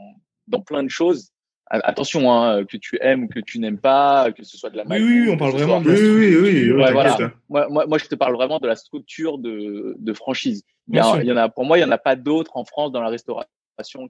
[0.48, 1.32] dans plein de choses.
[1.68, 4.84] Attention, hein, que tu aimes ou que tu n'aimes pas, que ce soit de la
[4.86, 5.90] Oui, oui, on parle vraiment de.
[5.90, 6.92] Oui, oui, oui.
[6.92, 7.18] voilà.
[7.48, 10.62] moi, moi, moi, je te parle vraiment de la structure de, de franchise.
[10.88, 12.56] Il y, a, il y, en a, pour moi, il n'y en a pas d'autres
[12.56, 13.48] en France dans la restauration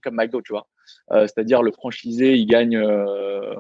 [0.02, 0.68] comme McDo, tu vois.
[1.12, 3.54] Euh, C'est-à-dire, le franchisé, il gagne, euh,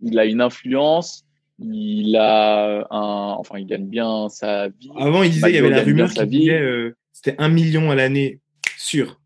[0.00, 1.24] il a une influence,
[1.58, 4.90] il a un, enfin, il gagne bien sa vie.
[4.96, 7.96] Avant, il disait, il y avait la rumeur qui disait, euh, c'était un million à
[7.96, 8.38] l'année,
[8.76, 9.18] sûr.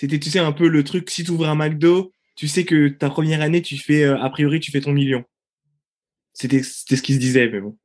[0.00, 2.88] C'était, tu sais, un peu le truc, si tu ouvres un McDo, tu sais que
[2.88, 5.24] ta première année, tu fais, euh, a priori, tu fais ton million.
[6.32, 7.76] C'était, c'était ce qui se disait, mais bon.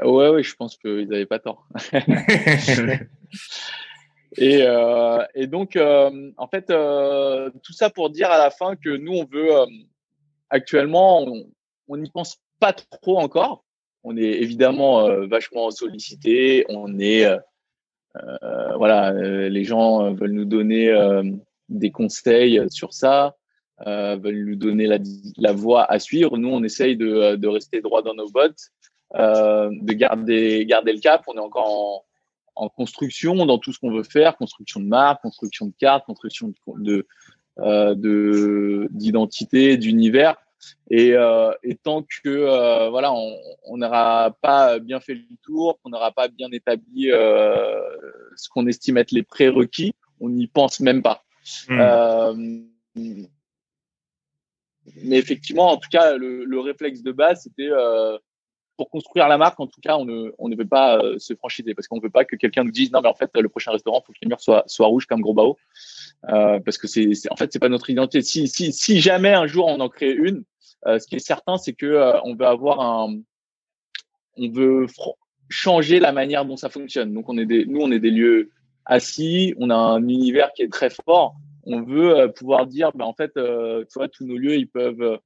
[0.00, 1.68] Euh, ouais, ouais, je pense qu'ils n'avaient pas tort.
[4.38, 8.76] et, euh, et, donc, euh, en fait, euh, tout ça pour dire à la fin
[8.76, 9.50] que nous, on veut,
[10.48, 11.22] actuellement,
[11.86, 13.66] on n'y pense pas trop encore.
[14.04, 16.64] On est évidemment vachement sollicité.
[16.70, 17.28] On est,
[18.76, 20.92] voilà, les gens veulent nous donner
[21.68, 23.36] des conseils sur ça,
[23.86, 24.98] veulent nous donner la,
[25.38, 26.36] la, voie à suivre.
[26.36, 28.70] Nous, on essaye de, de rester droit dans nos bottes,
[29.14, 31.22] de garder, garder le cap.
[31.26, 35.22] On est encore en, en construction dans tout ce qu'on veut faire, construction de marque,
[35.22, 37.06] construction de cartes, construction de,
[37.58, 40.36] de d'identité, d'univers.
[40.90, 45.90] Et, euh, et, tant que euh, voilà, on n'aura pas bien fait le tour, qu'on
[45.90, 47.80] n'aura pas bien établi euh,
[48.36, 51.24] ce qu'on estime être les prérequis, on n'y pense même pas.
[51.68, 51.80] Mmh.
[51.80, 52.34] Euh,
[54.96, 58.18] mais effectivement, en tout cas, le, le réflexe de base, c'était euh,
[58.76, 61.34] pour construire la marque, en tout cas, on ne, on ne veut pas euh, se
[61.34, 63.48] franchiser parce qu'on ne veut pas que quelqu'un nous dise non, mais en fait, le
[63.48, 65.56] prochain restaurant, il faut que les murs soient, soient rouges comme Gros Bao.
[66.28, 68.22] Euh, parce que c'est, en fait, c'est pas notre identité.
[68.22, 70.44] Si, si, si jamais un jour on en crée une,
[70.86, 73.20] ce qui est certain, c'est que euh, on veut avoir un,
[74.36, 74.86] on veut
[75.48, 77.12] changer la manière dont ça fonctionne.
[77.12, 78.50] Donc, on des, nous, on est des lieux
[78.84, 81.36] assis, on a un univers qui est très fort.
[81.64, 85.20] On veut euh, pouvoir dire, ben, en fait, tu vois, tous nos lieux, ils peuvent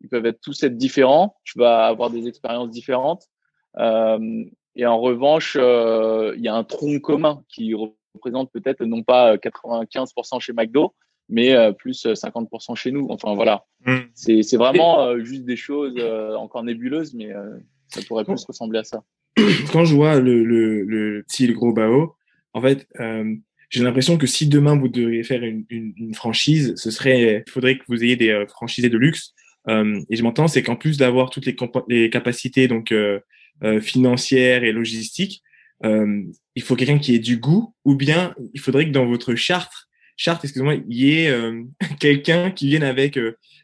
[0.00, 1.36] ils peuvent être tous être différents.
[1.44, 3.24] Tu vas avoir des expériences différentes.
[3.78, 4.44] Euh,
[4.76, 9.36] et en revanche, euh, il y a un tronc commun qui représente peut-être non pas
[9.36, 10.94] 95% chez McDo,
[11.30, 13.06] mais euh, plus 50% chez nous.
[13.10, 13.98] Enfin voilà, mm.
[14.14, 17.30] c'est vraiment euh, juste des choses euh, encore nébuleuses, mais
[17.88, 19.02] ça pourrait plus ressembler à ça.
[19.72, 22.16] Quand je vois le, le, le petit le gros Bao,
[22.52, 22.86] en fait,
[23.70, 27.50] j'ai l'impression que si demain vous devriez faire une, une, une, franchise, ce serait, il
[27.50, 29.34] faudrait que vous ayez des franchisés de luxe
[29.68, 31.56] euh, et je m'entends, c'est qu'en plus d'avoir toutes les,
[31.88, 33.20] les, capacités donc euh,
[33.62, 35.42] euh, financières et logistiques,
[35.82, 39.72] il faut quelqu'un qui ait du goût, ou bien il faudrait que dans votre charte,
[40.20, 41.34] charte, excusez-moi, il y ait
[42.00, 43.18] quelqu'un qui vienne avec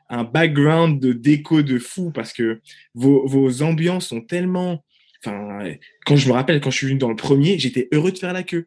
[0.08, 2.60] un background de déco de fou, parce que
[2.94, 4.82] vos, vos ambiances sont tellement
[5.24, 5.64] Enfin,
[6.04, 8.32] quand je me rappelle, quand je suis venu dans le premier, j'étais heureux de faire
[8.32, 8.66] la queue.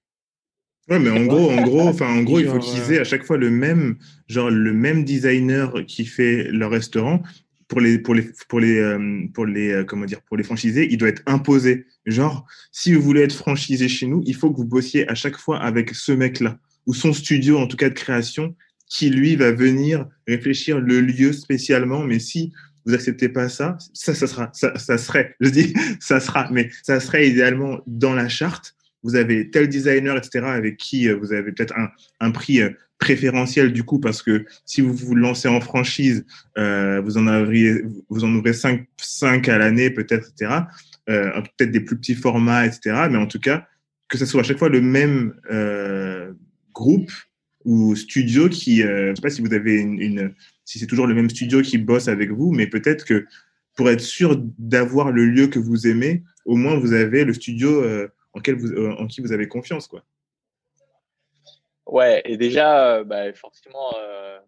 [0.89, 3.37] Ouais, mais en gros, en gros, enfin, en gros, il faut utiliser à chaque fois
[3.37, 3.97] le même,
[4.27, 7.21] genre le même designer qui fait le restaurant
[7.67, 10.87] pour les, pour les, pour les, euh, pour les, euh, comment dire, pour les franchisés,
[10.89, 11.85] il doit être imposé.
[12.07, 15.37] Genre, si vous voulez être franchisé chez nous, il faut que vous bossiez à chaque
[15.37, 16.57] fois avec ce mec-là
[16.89, 18.55] ou son studio, en tout cas de création,
[18.87, 22.03] qui lui va venir réfléchir le lieu spécialement.
[22.03, 22.51] Mais si
[22.85, 26.71] vous acceptez pas ça, ça, ça sera, ça, ça serait, je dis, ça sera, mais
[26.81, 31.31] ça serait idéalement dans la charte vous avez tel designer, etc., avec qui euh, vous
[31.31, 31.87] avez peut-être un,
[32.19, 36.25] un, prix euh, préférentiel du coup, parce que si vous vous lancez en franchise,
[36.57, 40.63] euh, vous en avrez, vous en ouvrez 5, 5 à l'année, peut-être, etc.,
[41.09, 43.65] euh, peut-être des plus petits formats, etc., mais en tout cas,
[44.09, 46.33] que ce soit à chaque fois le même euh,
[46.73, 47.11] groupe
[47.65, 50.33] ou studio qui, euh, je sais pas si vous avez une, une
[50.65, 53.25] si c'est toujours le même studio qui bosse avec vous, mais peut-être que
[53.75, 57.81] pour être sûr d'avoir le lieu que vous aimez, au moins vous avez le studio
[57.83, 59.87] euh, en, vous, euh, en qui vous avez confiance.
[59.87, 60.03] Quoi.
[61.85, 64.39] Ouais, et déjà, euh, bah, forcément, euh,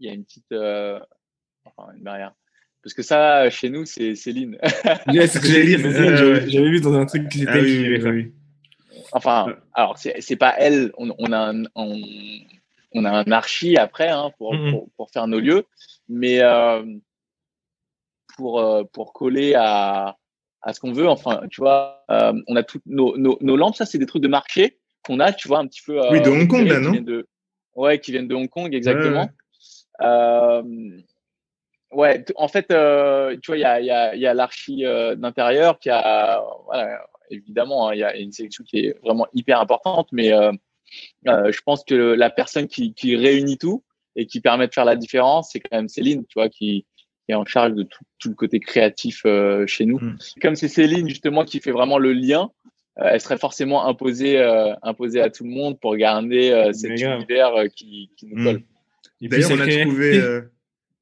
[0.00, 2.34] il y a une petite enfin, une barrière.
[2.82, 4.56] Parce que ça, chez nous, c'est Céline.
[4.62, 6.48] c'est ce que j'allais dire.
[6.48, 7.52] J'avais vu dans un truc qui était.
[7.52, 8.32] Ah, oui, oui,
[9.12, 10.92] Enfin, alors, c'est pas elle.
[10.98, 12.00] On, on a un, on,
[12.92, 14.70] on, a un archi après hein, pour, -hmm.
[14.70, 15.64] pour, pour, faire nos lieux.
[16.08, 16.84] Mais euh,
[18.36, 20.16] pour, pour coller à,
[20.62, 21.08] à ce qu'on veut.
[21.08, 24.22] Enfin, tu vois, euh, on a toutes nos, nos, nos, lampes, ça, c'est des trucs
[24.22, 26.00] de marché qu'on a, tu vois, un petit peu.
[26.00, 27.26] Euh, oui, de Hong Kong, là, non de,
[27.74, 29.28] Ouais, qui viennent de Hong Kong, exactement.
[31.92, 34.82] ouais, en fait, tu vois, il y a, y a, y a l'archi
[35.16, 39.60] d'intérieur qui a, voilà, évidemment, hein, il y a une sélection qui est vraiment hyper
[39.60, 40.30] importante, mais
[41.24, 43.82] je pense que la personne qui, qui réunit tout
[44.16, 46.86] et qui permet de faire la différence, c'est quand même Céline, tu vois, qui,
[47.28, 49.24] est en charge de tout, tout le côté créatif
[49.66, 49.98] chez nous.
[49.98, 50.16] Mm.
[50.40, 52.50] Comme c'est Céline justement qui fait vraiment le lien,
[53.00, 57.00] euh, elle serait forcément imposée, euh, imposée à tout le monde pour garder euh, cet
[57.00, 58.62] univers qui, qui, nous colle.
[59.20, 60.20] Et D'ailleurs, on a trouvé.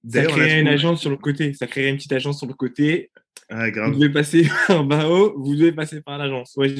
[0.08, 1.52] ça crée une agence sur le côté.
[1.54, 3.10] Ça crée une petite agence sur le côté.
[3.48, 3.92] Ah, grave.
[3.92, 6.54] Vous devez passer par Bao, vous devez passer par l'agence.
[6.56, 6.74] Ouais,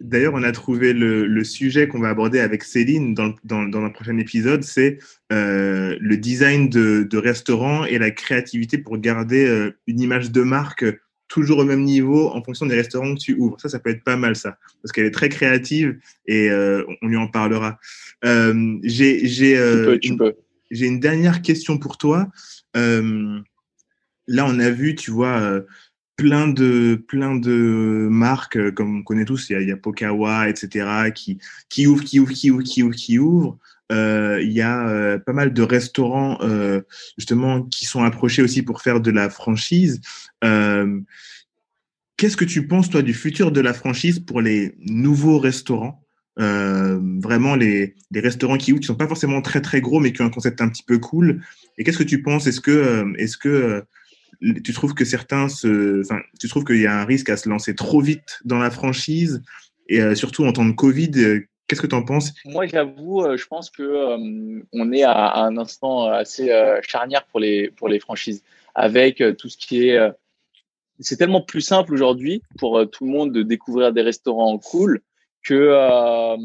[0.00, 3.82] D'ailleurs, on a trouvé le, le sujet qu'on va aborder avec Céline dans, dans, dans
[3.82, 4.98] un prochain épisode, c'est
[5.32, 10.86] euh, le design de, de restaurants et la créativité pour garder une image de marque
[11.32, 13.58] toujours au même niveau en fonction des restaurants que tu ouvres.
[13.58, 17.08] Ça, ça peut être pas mal, ça, parce qu'elle est très créative et euh, on
[17.08, 17.78] lui en parlera.
[18.24, 20.18] Euh, j'ai j'ai euh, une,
[20.72, 22.28] j'ai une dernière question pour toi.
[22.76, 23.40] Euh,
[24.26, 25.62] là, on a vu, tu vois, euh,
[26.16, 29.50] plein de plein de marques, comme on connaît tous.
[29.50, 33.18] Il y a, Pokawa, etc., qui qui ouvrent, qui ouvrent, qui ouvrent, qui ouvrent, qui
[33.18, 33.58] ouvrent.
[33.92, 36.80] Euh, il y a euh, pas mal de restaurants euh,
[37.18, 40.00] justement qui sont approchés aussi pour faire de la franchise.
[42.16, 46.01] Qu'est-ce que tu penses toi du futur de la franchise pour les nouveaux restaurants?
[46.36, 50.22] Vraiment les, les restaurants qui ouvrent, qui sont pas forcément très très gros, mais qui
[50.22, 51.42] ont un concept un petit peu cool.
[51.78, 52.46] Et qu'est-ce que tu penses?
[52.46, 53.84] Est-ce que, est-ce que
[54.64, 57.48] tu trouves que certains se, enfin, tu trouves qu'il y a un risque à se
[57.48, 59.42] lancer trop vite dans la franchise?
[59.88, 61.42] Et surtout en temps de Covid
[61.72, 62.34] Qu'est-ce que tu en penses?
[62.44, 67.24] Moi, j'avoue, euh, je pense que euh, on est à, un instant assez euh, charnière
[67.24, 68.42] pour les pour les franchises,
[68.74, 69.98] avec tout ce qui est.
[71.00, 75.00] c'est tellement plus simple aujourd'hui pour tout le monde de découvrir des restaurants cool
[75.42, 76.36] que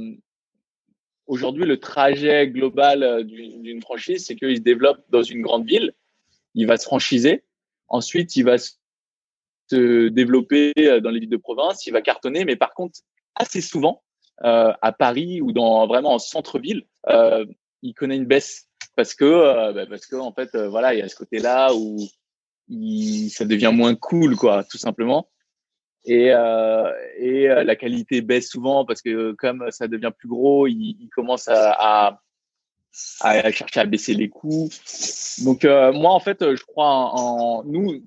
[1.27, 5.93] aujourd'hui le trajet global d'une franchise, c'est qu'il se développe dans une grande ville,
[6.55, 7.43] il va se franchiser,
[7.87, 12.73] ensuite il va se développer dans les villes de province, il va cartonner, mais par
[12.73, 12.99] contre
[13.35, 14.03] assez souvent
[14.43, 17.45] euh, à Paris ou dans vraiment en centre-ville, euh,
[17.81, 18.67] il connaît une baisse.
[18.95, 21.97] Parce que euh, bah, parce que en fait voilà il y a ce côté-là où
[22.67, 25.29] il, ça devient moins cool quoi tout simplement
[26.07, 30.97] et, euh, et la qualité baisse souvent parce que comme ça devient plus gros, il,
[30.99, 32.21] il commence à, à,
[33.21, 34.69] à, chercher à baisser les coûts.
[35.43, 38.03] Donc moi en fait, je crois en, en, nous.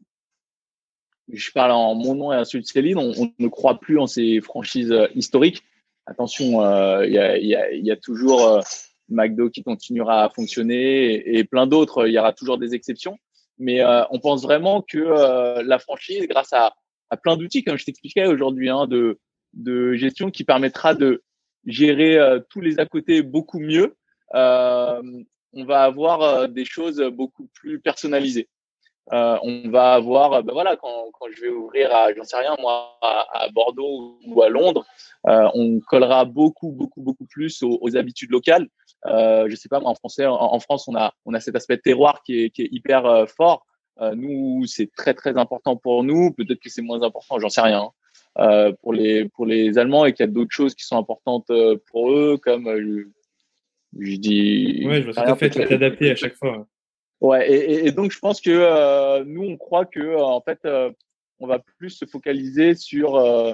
[1.33, 2.99] Je parle en mon nom et à celui de Céline.
[2.99, 5.63] On, ne croit plus en ces franchises historiques
[6.11, 8.61] attention, euh, il y, a, toujours euh,
[9.09, 12.07] McDo qui continuera à fonctionner et, plein d'autres.
[12.07, 13.17] Il y aura toujours des exceptions.
[13.59, 16.75] Mais euh, on pense vraiment que la franchise, grâce à,
[17.16, 19.18] plein d'outils, comme je t'expliquais aujourd'hui, hein, de,
[19.55, 21.23] de gestion qui permettra de
[21.66, 22.18] gérer
[22.49, 23.96] tous les à côté beaucoup mieux,
[24.33, 28.49] on va avoir des choses beaucoup plus personnalisées.
[29.12, 32.55] Euh, on va avoir, ben voilà, quand, quand, je vais ouvrir à, j'en sais rien,
[32.61, 34.85] moi, à, Bordeaux ou à Londres,
[35.27, 38.68] euh, on collera beaucoup, beaucoup, beaucoup plus aux, habitudes locales.
[39.07, 41.79] Euh, je sais pas, moi, en français, en, France, on a, on a cet aspect
[41.79, 43.66] terroir qui est, qui est hyper euh, fort.
[44.01, 46.33] Euh, nous, c'est très, très important pour nous.
[46.33, 47.91] Peut-être que c'est moins important, j'en sais rien.
[48.37, 48.73] Hein.
[48.83, 51.51] pour les, pour les Allemands et qu'il y a d'autres choses qui sont importantes
[51.91, 52.65] pour eux, comme
[53.99, 54.85] je, dis.
[54.87, 56.67] Ouais, je vois tout à fait, t'adapter à chaque fois.
[57.21, 60.59] Ouais, et, et, donc je pense que euh, nous on croit que euh, en fait
[60.65, 60.91] euh,
[61.39, 63.53] on va plus se focaliser sur euh,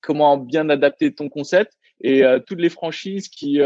[0.00, 3.60] comment bien adapter ton concept et toutes les franchises qui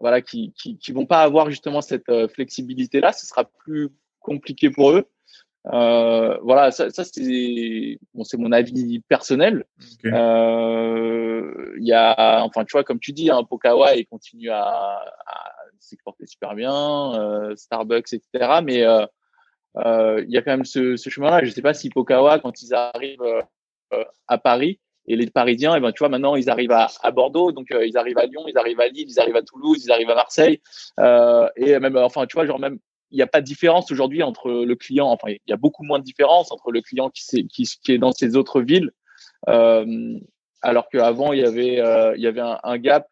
[0.00, 4.70] voilà qui, qui qui vont pas avoir justement cette flexibilité là, ce sera plus compliqué
[4.70, 5.06] pour eux.
[5.72, 9.64] Euh, voilà, ça, ça c'est bon, c'est mon avis personnel.
[10.04, 14.62] Il euh, y a, enfin, tu vois, comme tu dis, hein, Pokawa, il continue à,
[14.62, 18.60] à s'exporter super bien, euh, Starbucks, etc.
[18.64, 19.04] Mais euh,
[19.76, 21.44] euh, il y a quand même ce, ce chemin-là.
[21.44, 23.44] Je sais pas si Pokawa, quand ils arrivent
[24.26, 27.50] à Paris, et les Parisiens, et eh ben, tu vois, maintenant, ils arrivent à, Bordeaux,
[27.50, 30.10] donc ils arrivent à Lyon, ils arrivent à Lille, ils arrivent à Toulouse, ils arrivent
[30.10, 30.60] à Marseille,
[30.98, 32.78] et même, enfin, tu vois, genre même
[33.10, 35.82] il n'y a pas de différence aujourd'hui entre le client, enfin, il y a beaucoup
[35.82, 38.90] moins de différence entre le client qui, est, dans ces autres villes,
[39.48, 40.18] euh,
[40.62, 43.08] alors qu'avant, il y avait, euh, il y avait un, gap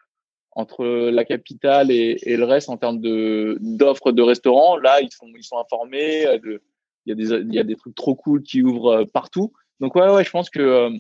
[0.53, 4.76] entre la capitale et, le reste en termes d'offres de restaurants.
[4.76, 6.26] Là, ils sont, ils sont informés.
[6.44, 6.61] Il,
[7.07, 9.53] y a des, il y a des trucs trop cool qui ouvrent euh, partout.
[9.80, 10.90] Donc, ouais, ouais, je pense que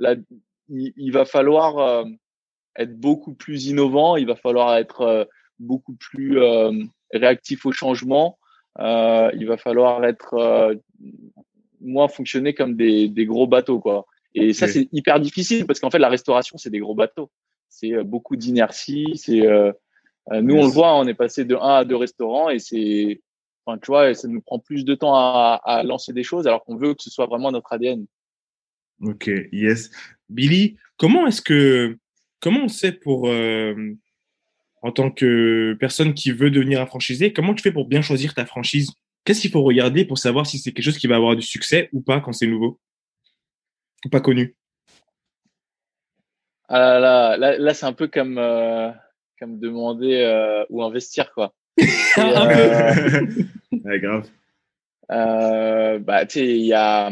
[0.00, 0.16] euh,
[0.68, 2.04] il, il, va falloir euh,
[2.76, 4.16] être beaucoup plus innovant.
[4.16, 5.28] Il va falloir être
[5.58, 6.38] beaucoup plus
[7.12, 8.38] réactif au changement
[8.78, 10.74] euh, il va falloir être euh,
[11.80, 14.06] moins fonctionner comme des, des, gros bateaux, quoi.
[14.34, 17.30] Et ça, c'est hyper difficile parce qu'en fait, la restauration, c'est des gros bateaux.
[17.68, 19.42] C'est euh, beaucoup d'inertie, c'est
[20.30, 23.20] nous, on le voit, on est passé de 1 à 2 restaurants et c'est,
[23.66, 26.64] enfin, tu vois, ça nous prend plus de temps à, à lancer des choses alors
[26.64, 28.06] qu'on veut que ce soit vraiment notre ADN.
[29.02, 29.90] Ok, yes.
[30.28, 31.98] Billy, comment est-ce que,
[32.40, 33.74] comment on sait pour, euh,
[34.80, 38.32] en tant que personne qui veut devenir un franchisé, comment tu fais pour bien choisir
[38.32, 38.92] ta franchise?
[39.24, 41.88] Qu'est-ce qu'il faut regarder pour savoir si c'est quelque chose qui va avoir du succès
[41.92, 42.78] ou pas quand c'est nouveau?
[44.04, 44.54] Ou pas connu?
[46.68, 48.90] Ah là, là, là, c'est un peu comme, euh,
[49.38, 51.52] comme demander euh, où investir, quoi.
[52.16, 53.46] un peu.
[53.84, 54.28] ouais, grave.
[55.08, 57.10] bah, tu sais, il y a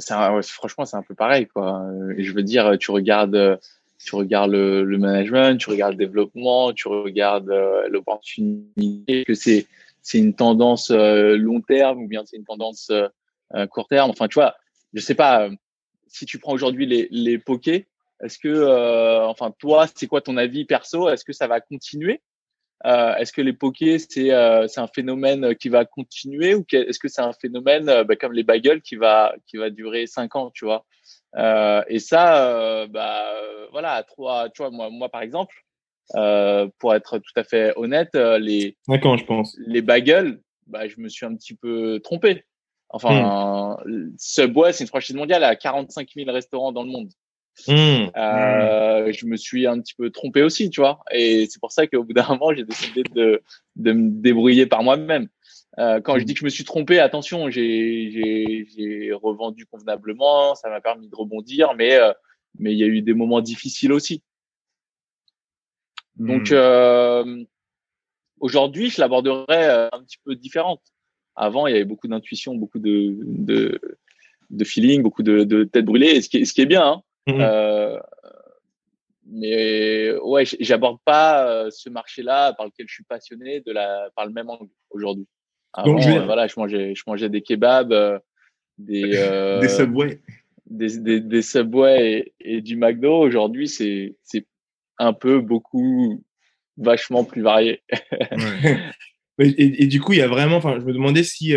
[0.00, 1.82] franchement, c'est un peu pareil, quoi.
[2.16, 9.24] Je veux dire, tu regardes, le, management, tu regardes le développement, tu regardes euh, l'opportunité,
[9.24, 9.66] que c'est
[10.02, 14.10] c'est une tendance euh, long terme ou bien c'est une tendance euh, court terme?
[14.10, 14.56] Enfin, tu vois,
[14.94, 15.48] je sais pas.
[16.08, 17.86] Si tu prends aujourd'hui les les pokés,
[18.22, 21.08] est-ce que, enfin, toi, c'est quoi ton avis perso?
[21.08, 22.20] Est-ce que ça va continuer?
[22.86, 27.08] Euh, est-ce que les pokés, c'est euh, un phénomène qui va continuer ou est-ce que
[27.08, 30.50] c'est un phénomène euh, bah, comme les bagels qui va, qui va durer cinq ans,
[30.50, 30.86] tu vois?
[31.36, 33.24] Euh, Et ça, bah,
[33.72, 35.54] voilà, trois, tu vois, moi, moi par exemple,
[36.78, 39.56] pour être tout à fait honnête, les, ans, je pense.
[39.58, 42.44] les bagels, bah, je me suis un petit peu trompé.
[42.88, 44.14] Enfin, hmm.
[44.18, 47.10] Subway, c'est une franchise mondiale à 45 000 restaurants dans le monde.
[47.68, 48.10] Mmh.
[48.16, 51.00] Euh, je me suis un petit peu trompé aussi, tu vois.
[51.12, 53.42] Et c'est pour ça qu'au bout d'un moment, j'ai décidé de,
[53.76, 55.28] de me débrouiller par moi-même.
[55.78, 56.24] Euh, quand je mmh.
[56.24, 61.74] dis que je me suis trompé, attention, j'ai revendu convenablement, ça m'a permis de rebondir,
[61.74, 62.12] mais euh,
[62.58, 64.22] mais il y a eu des moments difficiles aussi.
[66.16, 66.54] Donc mmh.
[66.54, 67.44] euh,
[68.40, 70.82] aujourd'hui, je l'aborderais euh, un petit peu différente.
[71.36, 73.80] Avant, il y avait beaucoup d'intuition, beaucoup de, de,
[74.50, 76.84] de feeling, beaucoup de, de tête brûlée, et ce qui est, ce qui est bien.
[76.84, 77.02] Hein.
[77.26, 77.98] Mmh euh,
[79.32, 84.26] mais ouais, j'aborde pas euh, ce marché-là par lequel je suis passionné de la, par
[84.26, 85.28] le même angle aujourd'hui.
[85.72, 86.10] Avant, je...
[86.10, 88.20] Euh, voilà, je mangeais, je mangeais des kebabs,
[88.78, 89.02] des,
[89.60, 90.20] des Subway,
[90.66, 93.20] des, des, des Subway et, et, du McDo.
[93.20, 94.46] Aujourd'hui, c'est, c'est
[94.98, 96.24] un peu beaucoup,
[96.76, 97.82] vachement plus varié.
[99.38, 101.54] et, et, du coup, il y a vraiment, enfin, je me demandais si,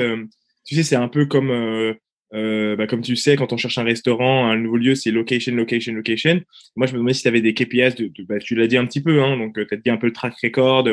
[0.66, 1.94] tu sais, c'est un peu comme euh,
[2.34, 5.94] bah, comme tu sais, quand on cherche un restaurant, un nouveau lieu, c'est location, location,
[5.94, 6.42] location.
[6.76, 8.86] Moi, je me demandais si tu avais des KPIs, de, bah, tu l'as dit un
[8.86, 10.88] petit peu, hein, donc euh, tu as dit un peu le track record.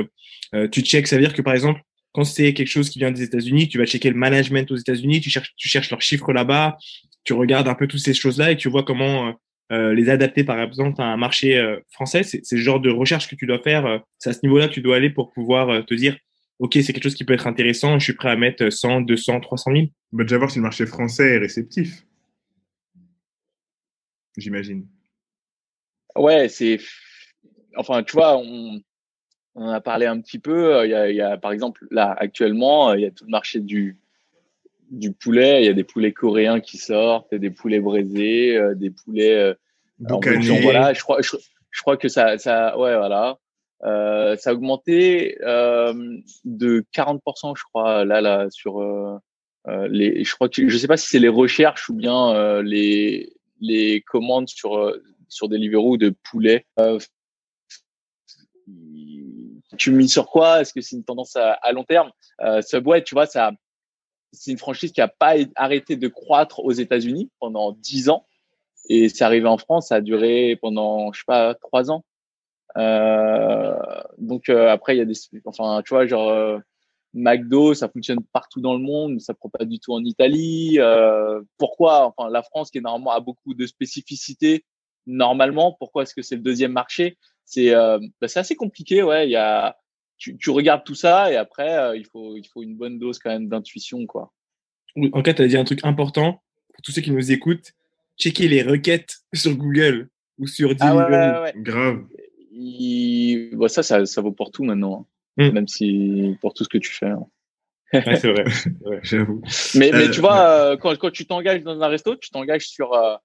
[0.55, 1.81] Euh, tu checks, ça veut dire que par exemple,
[2.13, 5.21] quand c'est quelque chose qui vient des États-Unis, tu vas checker le management aux États-Unis,
[5.21, 6.77] tu cherches, tu cherches leurs chiffres là-bas,
[7.25, 9.35] tu regardes un peu toutes ces choses-là et tu vois comment
[9.73, 12.23] euh, les adapter par exemple à un marché français.
[12.23, 14.01] C'est, c'est le genre de recherche que tu dois faire.
[14.19, 16.17] c'est à ce niveau-là que tu dois aller pour pouvoir te dire
[16.61, 19.41] OK, c'est quelque chose qui peut être intéressant, je suis prêt à mettre 100, 200,
[19.41, 22.05] 300 000 va déjà voir si le marché français est réceptif.
[24.37, 24.87] J'imagine.
[26.15, 26.79] Ouais, c'est.
[27.77, 28.79] Enfin, tu vois, on,
[29.55, 30.85] on en a parlé un petit peu.
[30.85, 33.31] Il y, a, il y a, par exemple, là, actuellement, il y a tout le
[33.31, 33.97] marché du,
[34.91, 35.63] du poulet.
[35.63, 39.35] Il y a des poulets coréens qui sortent, des poulets braisés, euh, des poulets.
[39.35, 39.55] Euh,
[39.99, 41.37] voilà, je crois, je,
[41.71, 43.39] je, crois que ça, ça, ouais, voilà.
[43.85, 49.19] Euh, ça a augmenté euh, de 40%, je crois, là, là, sur, euh,
[49.69, 52.63] euh, les, je crois que je sais pas si c'est les recherches ou bien euh,
[52.63, 54.95] les les commandes sur
[55.29, 56.67] sur Deliveroo de poulet.
[59.77, 60.61] tu mises sur quoi?
[60.61, 62.11] Est-ce que c'est une tendance à, long terme?
[62.63, 63.53] Subway, tu vois, ça
[64.33, 68.27] c'est une franchise qui a pas arrêté de croître aux États-Unis pendant dix ans
[68.89, 72.05] et c'est arrivé en France, ça a duré pendant je sais pas trois ans.
[72.77, 73.75] Euh,
[74.19, 75.15] donc après il y a des
[75.45, 76.61] enfin tu vois genre
[77.13, 80.77] McDo, ça fonctionne partout dans le monde, mais ça prend pas du tout en Italie.
[80.79, 84.65] Euh, pourquoi Enfin, la France, qui est normalement a beaucoup de spécificités,
[85.07, 87.19] normalement, pourquoi est-ce que c'est le deuxième marché?
[87.45, 89.27] C'est euh, bah, c'est assez compliqué, ouais.
[89.27, 89.77] Il y a,
[90.19, 93.19] tu, tu regardes tout ça et après, euh, il faut il faut une bonne dose
[93.19, 94.33] quand même d'intuition, quoi.
[95.13, 96.43] En fait, tu as dit un truc important
[96.75, 97.73] pour tous ceux qui nous écoutent.
[98.19, 102.05] Checker les requêtes sur Google ou sur ah ouais, Grave.
[103.53, 105.01] Bon, ça, ça, ça vaut pour tout maintenant.
[105.01, 105.07] Hein.
[105.37, 105.51] Mm.
[105.51, 107.07] même si pour tout ce que tu fais.
[107.07, 107.27] Hein.
[107.93, 108.45] c'est vrai,
[109.03, 109.43] j'avoue.
[109.75, 112.93] Mais, mais tu vois, euh, quand, quand tu t'engages dans un resto, tu t'engages sur
[112.95, 113.17] euh,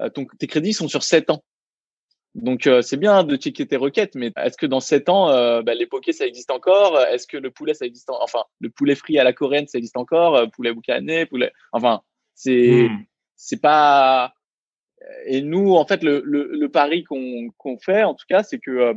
[0.00, 1.42] euh ton, tes crédits sont sur 7 ans.
[2.34, 5.62] Donc euh, c'est bien de checker tes requêtes, mais est-ce que dans 7 ans, euh,
[5.62, 6.98] bah, les pokés ça existe encore?
[7.00, 8.22] Est-ce que le poulet ça existe en...
[8.22, 10.48] Enfin, le poulet frit à la coréenne ça existe encore?
[10.52, 11.52] Poulet boucané, poulet.
[11.72, 12.02] Enfin,
[12.34, 13.04] c'est mm.
[13.36, 14.34] c'est pas.
[15.26, 18.58] Et nous, en fait, le, le, le pari qu'on qu'on fait, en tout cas, c'est
[18.58, 18.94] que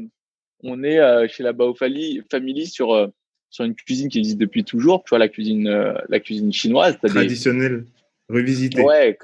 [0.63, 3.07] on est euh, chez la Bao Family sur euh,
[3.49, 5.03] sur une cuisine qui existe depuis toujours.
[5.03, 6.97] Tu vois la cuisine euh, la cuisine chinoise.
[7.03, 7.85] Traditionnelle,
[8.29, 8.81] revisitée.
[8.81, 9.17] Ouais,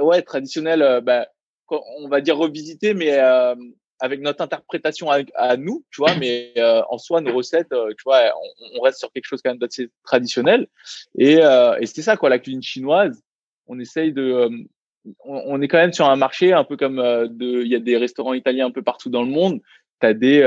[0.00, 1.00] ouais, traditionnelle.
[1.02, 1.28] Bah,
[1.70, 3.18] on va dire revisité, mais
[4.00, 8.02] avec notre interprétation à, nous, tu vois, mais euh, en soi, nos recettes, euh, tu
[8.04, 8.32] vois,
[8.74, 10.68] on, reste sur quelque chose quand même d'assez traditionnel.
[11.18, 13.22] Et, euh, et c'est ça, quoi, la cuisine chinoise.
[13.66, 14.50] On essaye de,
[15.24, 17.96] on, est quand même sur un marché un peu comme de, il y a des
[17.96, 19.60] restaurants italiens un peu partout dans le monde.
[20.00, 20.40] T'as des,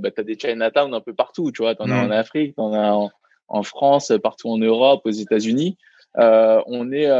[0.00, 1.74] bah, t'as des Chinatown un peu partout, tu vois.
[1.74, 2.12] T'en as en mmh.
[2.12, 3.10] Afrique, t'en as en,
[3.48, 5.76] en, France, partout en Europe, aux États-Unis.
[6.16, 7.10] on est,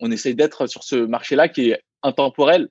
[0.00, 2.68] on essaye d'être sur ce marché-là qui est intemporel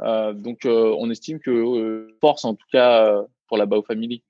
[0.00, 4.22] euh, donc, euh, on estime que euh, force, en tout cas, pour la Bao Family.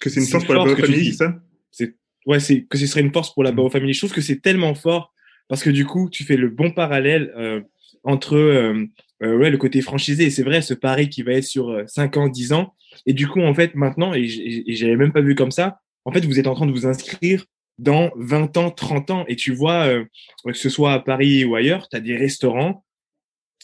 [0.00, 1.34] Que c'est une force pour la Bao Family, c'est ça?
[2.26, 3.92] Ouais, c'est que ce serait une force pour la Bao Family.
[3.92, 5.14] Je trouve que c'est tellement fort
[5.48, 7.64] parce que du coup, tu fais le bon parallèle
[8.04, 8.36] entre
[9.20, 10.24] ouais, le côté franchisé.
[10.24, 12.74] Et c'est vrai, ce pari qui va être sur 5 ans, 10 ans.
[13.06, 16.24] Et du coup, en fait, maintenant, et j'avais même pas vu comme ça, en fait,
[16.24, 17.44] vous êtes en train de vous inscrire
[17.78, 19.24] dans 20 ans, 30 ans.
[19.28, 19.88] Et tu vois,
[20.44, 22.84] que ce soit à Paris ou ailleurs, tu as des restaurants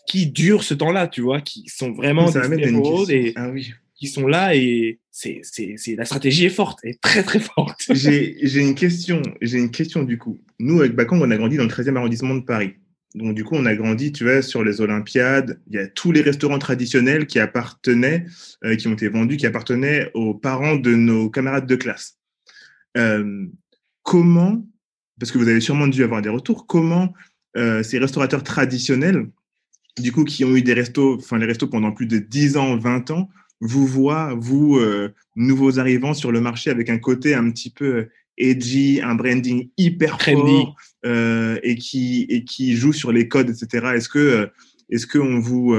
[0.06, 2.72] qui durent ce temps-là, tu vois, qui sont vraiment des
[3.10, 3.72] et ah, oui.
[4.04, 5.42] Qui sont là et c'est,
[5.96, 7.80] la stratégie est forte, est très très forte.
[7.90, 10.38] j'ai, j'ai une question, j'ai une question du coup.
[10.58, 12.74] Nous, avec Bacon, on a grandi dans le 13e arrondissement de Paris.
[13.14, 15.60] Donc, du coup, on a grandi, tu vois, sur les Olympiades.
[15.68, 18.26] Il y a tous les restaurants traditionnels qui appartenaient,
[18.64, 22.18] euh, qui ont été vendus, qui appartenaient aux parents de nos camarades de classe.
[22.96, 23.46] Euh,
[24.02, 24.66] comment,
[25.18, 27.14] parce que vous avez sûrement dû avoir des retours, comment
[27.56, 29.28] euh, ces restaurateurs traditionnels
[30.00, 32.76] du coup, qui ont eu des restos, enfin les restos pendant plus de 10 ans,
[32.76, 33.28] 20 ans,
[33.64, 37.96] vous voient, vous, euh, nouveaux arrivants sur le marché avec un côté un petit peu
[37.96, 43.48] euh, edgy, un branding hyper fort euh, et qui et qui joue sur les codes,
[43.48, 43.94] etc.
[43.94, 44.50] Est-ce que
[44.90, 45.74] est-ce que on vous,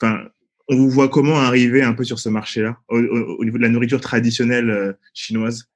[0.00, 0.28] enfin,
[0.68, 4.00] on vous voit comment arriver un peu sur ce marché-là au, niveau de la nourriture
[4.00, 5.68] traditionnelle chinoise?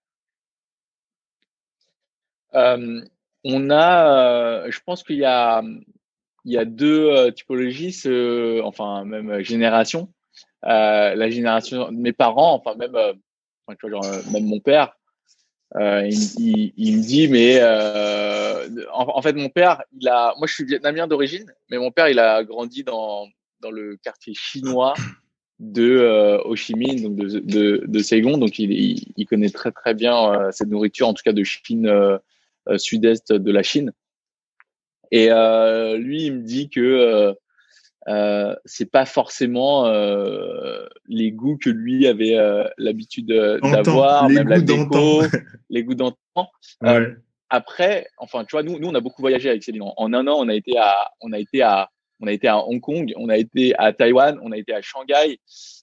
[3.49, 5.63] On a, je pense qu'il y a
[6.47, 8.03] il y a deux euh, typologies,
[8.63, 10.09] enfin même euh, génération.
[10.67, 12.97] Euh, la génération de mes parents, enfin même,
[14.33, 14.97] même mon père,
[15.75, 17.63] il, il, me dit mais
[18.93, 22.19] en, fait mon père, il a, moi je suis vietnamien d'origine, mais mon père il
[22.19, 23.29] a grandi dans
[23.61, 24.95] dans le quartier chinois
[25.59, 28.71] de Ho Chi Minh, donc de, de, de Saigon, donc il,
[29.17, 32.19] il, connaît très très bien cette nourriture, en tout cas de Chine
[32.77, 33.93] sud-est de la Chine.
[35.11, 37.37] Et euh, lui, il me dit que
[38.09, 44.49] euh, euh, c'est pas forcément euh, les goûts que lui avait euh, l'habitude d'avoir, même
[44.49, 45.23] la déco,
[45.71, 46.17] les goûts d'antan.
[46.83, 47.15] Ouais.
[47.51, 49.83] après, enfin, tu vois, nous, nous, on a beaucoup voyagé avec Céline.
[49.83, 51.91] En, un an, on a été à, on a été à
[52.21, 54.81] on a été à Hong Kong, on a été à Taïwan, on a été à
[54.81, 55.39] Shanghai,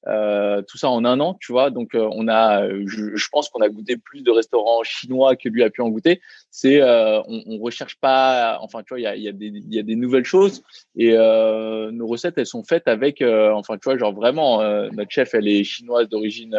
[0.07, 1.69] euh, tout ça en un an, tu vois.
[1.69, 5.47] Donc euh, on a, je, je pense qu'on a goûté plus de restaurants chinois que
[5.49, 6.21] lui a pu en goûter.
[6.49, 9.79] C'est, euh, on, on recherche pas, enfin tu vois, il y a, y, a y
[9.79, 10.63] a des nouvelles choses
[10.95, 14.61] et euh, nos recettes elles sont faites avec, euh, enfin tu vois, genre vraiment
[14.91, 16.57] notre chef elle est chinoise d'origine,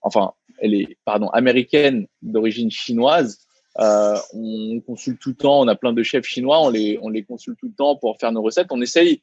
[0.00, 3.45] enfin elle est pardon américaine d'origine chinoise.
[3.78, 7.08] Euh, on consulte tout le temps, on a plein de chefs chinois, on les, on
[7.08, 8.68] les consulte tout le temps pour faire nos recettes.
[8.70, 9.22] On essaye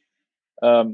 [0.63, 0.85] euh,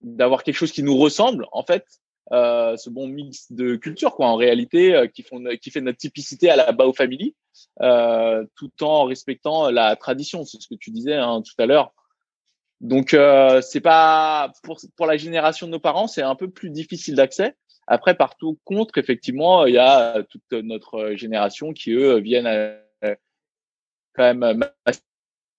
[0.00, 1.84] d'avoir quelque chose qui nous ressemble, en fait,
[2.32, 5.98] euh, ce bon mix de culture, quoi, en réalité, euh, qui, font, qui fait notre
[5.98, 7.34] typicité à la Bao Family,
[7.82, 10.44] euh, tout en respectant la tradition.
[10.44, 11.92] C'est ce que tu disais hein, tout à l'heure.
[12.80, 13.16] Donc,
[13.62, 17.54] c'est pas pour, pour la génération de nos parents, c'est un peu plus difficile d'accès.
[17.86, 22.78] Après, partout contre, effectivement, il y a toute notre génération qui, eux, viennent euh,
[24.14, 24.60] quand même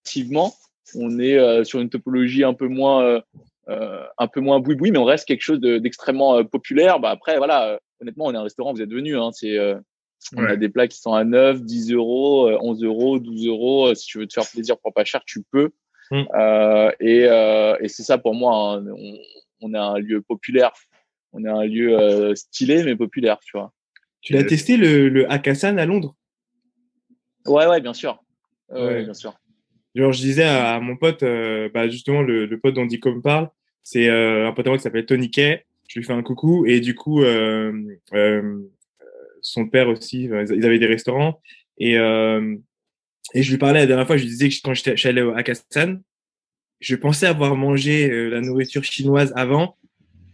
[0.05, 0.53] massivement.
[0.95, 3.21] On est euh, sur une topologie un peu moins,
[3.67, 6.99] euh, un peu moins boui-boui, mais on reste quelque chose d'extrêmement populaire.
[6.99, 9.17] Bah, après, voilà, honnêtement, on est un restaurant, vous êtes venus.
[9.17, 9.57] Hein, c'est,
[10.38, 13.95] on a des plats qui sont à 9, 10 euros, 11 euros, 12 euros.
[13.95, 15.71] Si tu veux te faire plaisir pour pas cher, tu peux.
[16.11, 16.24] Mmh.
[17.01, 18.76] et, et c'est ça pour moi.
[18.76, 19.17] Hein, on,
[19.61, 20.71] on, est un lieu populaire
[21.34, 23.73] on est un lieu euh, stylé mais populaire, tu vois.
[24.21, 26.15] Tu l'as testé le, le Hakkasan à Londres?
[27.45, 28.23] Ouais, ouais, bien sûr.
[28.69, 29.03] ouais.
[29.03, 29.34] bien sûr.
[29.95, 33.49] Genre, je disais à, mon pote, euh, bah, justement, le, le, pote dont Dicom parle,
[33.84, 35.65] c'est euh, un pote à moi qui s'appelle Tony Kay.
[35.89, 36.65] Je lui fais un coucou.
[36.65, 37.21] Et du coup,
[39.41, 41.41] son père aussi, ils avaient des restaurants.
[41.77, 45.21] Et, et je lui parlais la dernière fois, je lui disais que quand j'étais allé
[45.21, 45.97] au Hakkasan,
[46.79, 49.77] je pensais avoir mangé la nourriture chinoise avant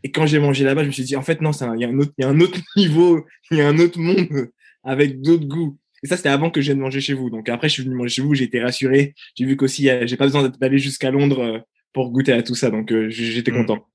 [0.04, 1.90] et quand j'ai mangé là-bas, je me suis dit, en fait, non, il y, a
[1.90, 4.50] un autre, y a un autre niveau, il y a un autre monde
[4.84, 5.78] avec d'autres goûts.
[6.04, 7.30] Et ça, c'était avant que je vienne manger chez vous.
[7.30, 9.14] Donc après, je suis venu manger chez vous, j'ai été rassuré.
[9.36, 11.60] J'ai vu qu'aussi, j'ai pas besoin d'aller jusqu'à Londres euh,
[11.94, 12.70] pour goûter à tout ça.
[12.70, 13.56] Donc euh, j'étais hmm.
[13.56, 13.86] content.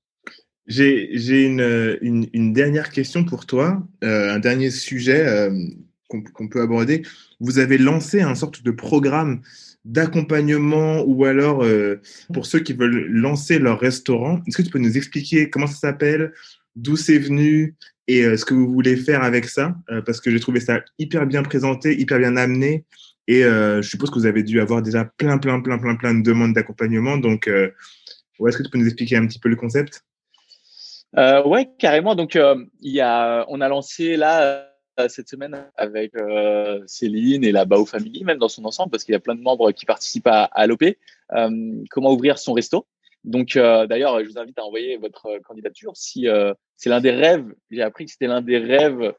[0.67, 5.49] J'ai une, une, une, dernière question pour toi, euh, un dernier sujet.
[6.07, 7.03] qu'on peut aborder.
[7.39, 9.41] Vous avez lancé un sorte de programme
[9.85, 12.01] d'accompagnement ou alors euh,
[12.33, 14.41] pour ceux qui veulent lancer leur restaurant.
[14.47, 16.33] Est-ce que tu peux nous expliquer comment ça s'appelle,
[16.75, 17.75] d'où c'est venu
[18.07, 19.75] et euh, ce que vous voulez faire avec ça?
[19.89, 22.83] Euh, Parce que j'ai trouvé ça hyper bien présenté, hyper bien amené.
[23.27, 26.21] Et je suppose que vous avez dû avoir déjà plein, plein, plein, plein, plein de
[26.21, 27.17] demandes d'accompagnement.
[27.17, 30.03] Donc, est-ce que tu peux nous expliquer un petit peu le concept?
[31.17, 32.13] Euh, Ouais, carrément.
[32.13, 34.63] Donc, il y a, on a lancé là euh,
[35.07, 39.13] cette semaine avec euh, Céline et la Bao Family, même dans son ensemble, parce qu'il
[39.13, 40.83] y a plein de membres qui participent à, à l'OP.
[40.83, 42.85] Euh, comment ouvrir son resto
[43.23, 45.91] Donc, d'ailleurs, je vous invite à envoyer votre candidature.
[45.95, 46.27] Si
[46.75, 49.13] c'est l'un des rêves, j'ai appris que c'était l'un des rêves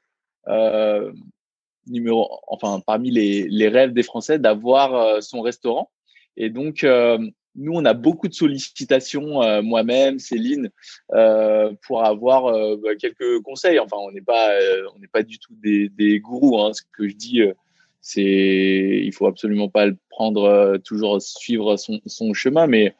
[1.86, 5.90] numéro, enfin parmi les, les rêves des Français d'avoir son restaurant.
[6.36, 6.84] Et donc,
[7.56, 10.70] nous, on a beaucoup de sollicitations, euh, moi-même, Céline,
[11.12, 13.78] euh, pour avoir euh, bah, quelques conseils.
[13.78, 14.50] Enfin, on n'est pas,
[14.94, 16.60] on n'est pas du tout des, des gourous.
[16.60, 16.72] Hein.
[16.72, 17.40] Ce que je dis,
[18.00, 22.94] c'est, il faut absolument pas le prendre toujours suivre son, son chemin, mais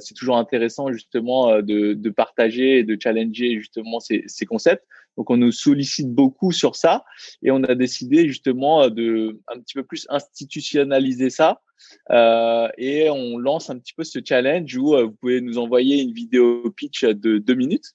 [0.00, 4.84] c'est toujours intéressant justement de, de, partager et de challenger justement ces, ces concepts.
[5.16, 7.04] Donc, on nous sollicite beaucoup sur ça
[7.42, 11.67] et on a décidé justement de un petit peu plus institutionnaliser ça euh,
[12.10, 16.12] et on lance un petit peu ce challenge où euh, vous pouvez nous envoyer une
[16.12, 17.94] vidéo pitch de deux minutes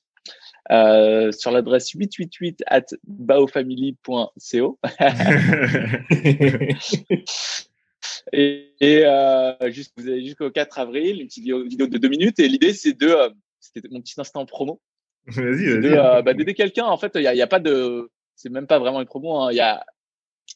[0.71, 4.79] euh, sur l'adresse 888 at baofamily.co.
[8.31, 12.39] et, et euh, juste, vous avez jusqu'au 4 avril une petite vidéo, de deux minutes.
[12.39, 13.29] Et l'idée, c'est de, euh,
[13.59, 14.81] c'était mon petit instant promo.
[15.27, 15.97] Vas-y, vas-y.
[15.97, 16.85] Euh, bah, d'aider quelqu'un.
[16.85, 19.37] En fait, il n'y a, y a, pas de, c'est même pas vraiment une promo.
[19.37, 19.51] Hein.
[19.51, 19.57] Il hein.
[19.57, 19.85] y a,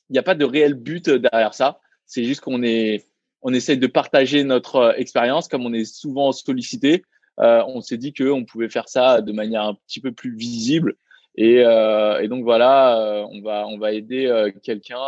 [0.10, 1.80] il n'y a pas de réel but derrière ça.
[2.06, 3.06] C'est juste qu'on est,
[3.48, 7.06] on essaye de partager notre euh, expérience, comme on est souvent sollicité.
[7.40, 10.96] Euh, on s'est dit qu'on pouvait faire ça de manière un petit peu plus visible.
[11.38, 15.00] Et, euh, et donc voilà, euh, on va on va aider euh, quelqu'un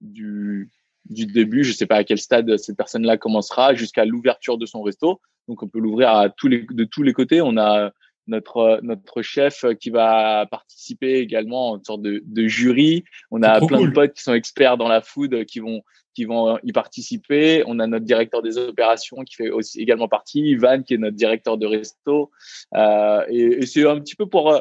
[0.00, 0.68] du
[1.08, 4.82] du début, je sais pas à quel stade cette personne-là commencera, jusqu'à l'ouverture de son
[4.82, 5.20] resto.
[5.46, 7.40] Donc on peut l'ouvrir à tous les de tous les côtés.
[7.40, 7.92] On a
[8.26, 13.04] notre notre chef qui va participer également en sorte de, de jury.
[13.30, 15.82] On a plein de potes qui sont experts dans la food qui vont
[16.14, 17.62] qui vont y participer.
[17.66, 21.16] On a notre directeur des opérations qui fait aussi également partie, Ivan qui est notre
[21.16, 22.30] directeur de resto.
[22.74, 24.60] Euh, et, et c'est un petit peu pour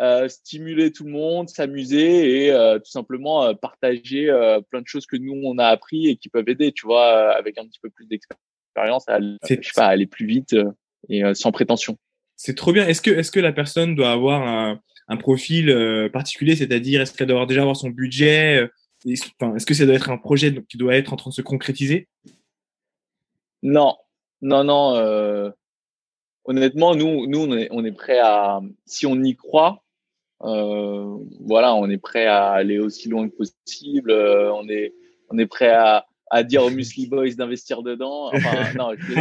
[0.00, 4.86] euh, stimuler tout le monde, s'amuser et euh, tout simplement euh, partager euh, plein de
[4.86, 7.80] choses que nous on a appris et qui peuvent aider, tu vois, avec un petit
[7.80, 10.56] peu plus d'expérience à, je sais pas, aller plus vite
[11.08, 11.96] et sans prétention.
[12.36, 12.86] C'est trop bien.
[12.88, 15.72] Est-ce que est-ce que la personne doit avoir un, un profil
[16.12, 18.68] particulier, c'est-à-dire est-ce qu'elle doit déjà avoir son budget
[19.04, 22.08] est-ce que ça doit être un projet qui doit être en train de se concrétiser?
[23.62, 23.96] Non,
[24.42, 24.94] non, non.
[24.96, 25.50] Euh,
[26.44, 29.82] honnêtement, nous, nous, on est, on est prêt à, si on y croit,
[30.42, 34.10] euh, voilà, on est prêt à aller aussi loin que possible.
[34.10, 34.94] Euh, on est,
[35.30, 38.30] on est prêt à, à dire aux Musli Boys d'investir dedans.
[38.34, 39.12] Enfin, non, je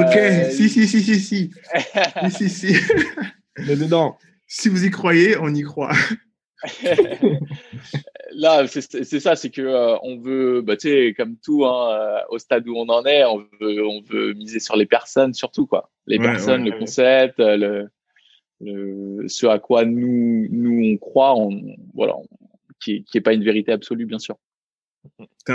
[0.00, 1.50] ok, si, si, si, si, si.
[2.30, 2.74] si, si, si.
[3.58, 4.16] dedans.
[4.46, 5.92] Si vous y croyez, on y croit.
[8.32, 12.18] Là, c'est ça, c'est que euh, on veut, bah, tu sais, comme tout, hein, euh,
[12.30, 15.66] au stade où on en est, on veut, on veut miser sur les personnes surtout,
[15.66, 15.90] quoi.
[16.06, 17.88] Les personnes, le concept, euh, le,
[18.60, 21.62] le, ce à quoi nous, nous on croit, on,
[21.94, 22.14] voilà,
[22.82, 24.36] qui, qui est pas une vérité absolue, bien sûr.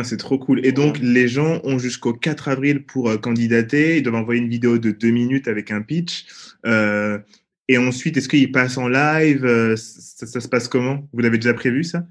[0.03, 0.65] C'est trop cool.
[0.65, 3.97] Et donc, les gens ont jusqu'au 4 avril pour candidater.
[3.97, 6.25] Ils doivent envoyer une vidéo de deux minutes avec un pitch.
[6.65, 7.19] Euh,
[7.67, 11.07] et ensuite, est-ce qu'ils passent en live ça, ça, se passe comment?
[11.13, 12.03] Vous l'avez déjà prévu, ça?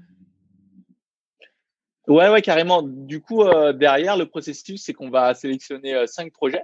[2.07, 2.83] Ouais, ouais, carrément.
[2.83, 6.63] Du coup, euh, derrière, le processus, c'est qu'on va sélectionner euh, cinq projets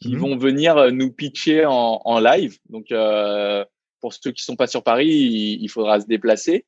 [0.00, 0.20] qui mhm.
[0.20, 2.58] vont venir euh, nous pitcher en, en live.
[2.68, 3.64] Donc, euh,
[4.00, 6.66] pour ceux qui sont pas sur Paris, il, faudra se déplacer.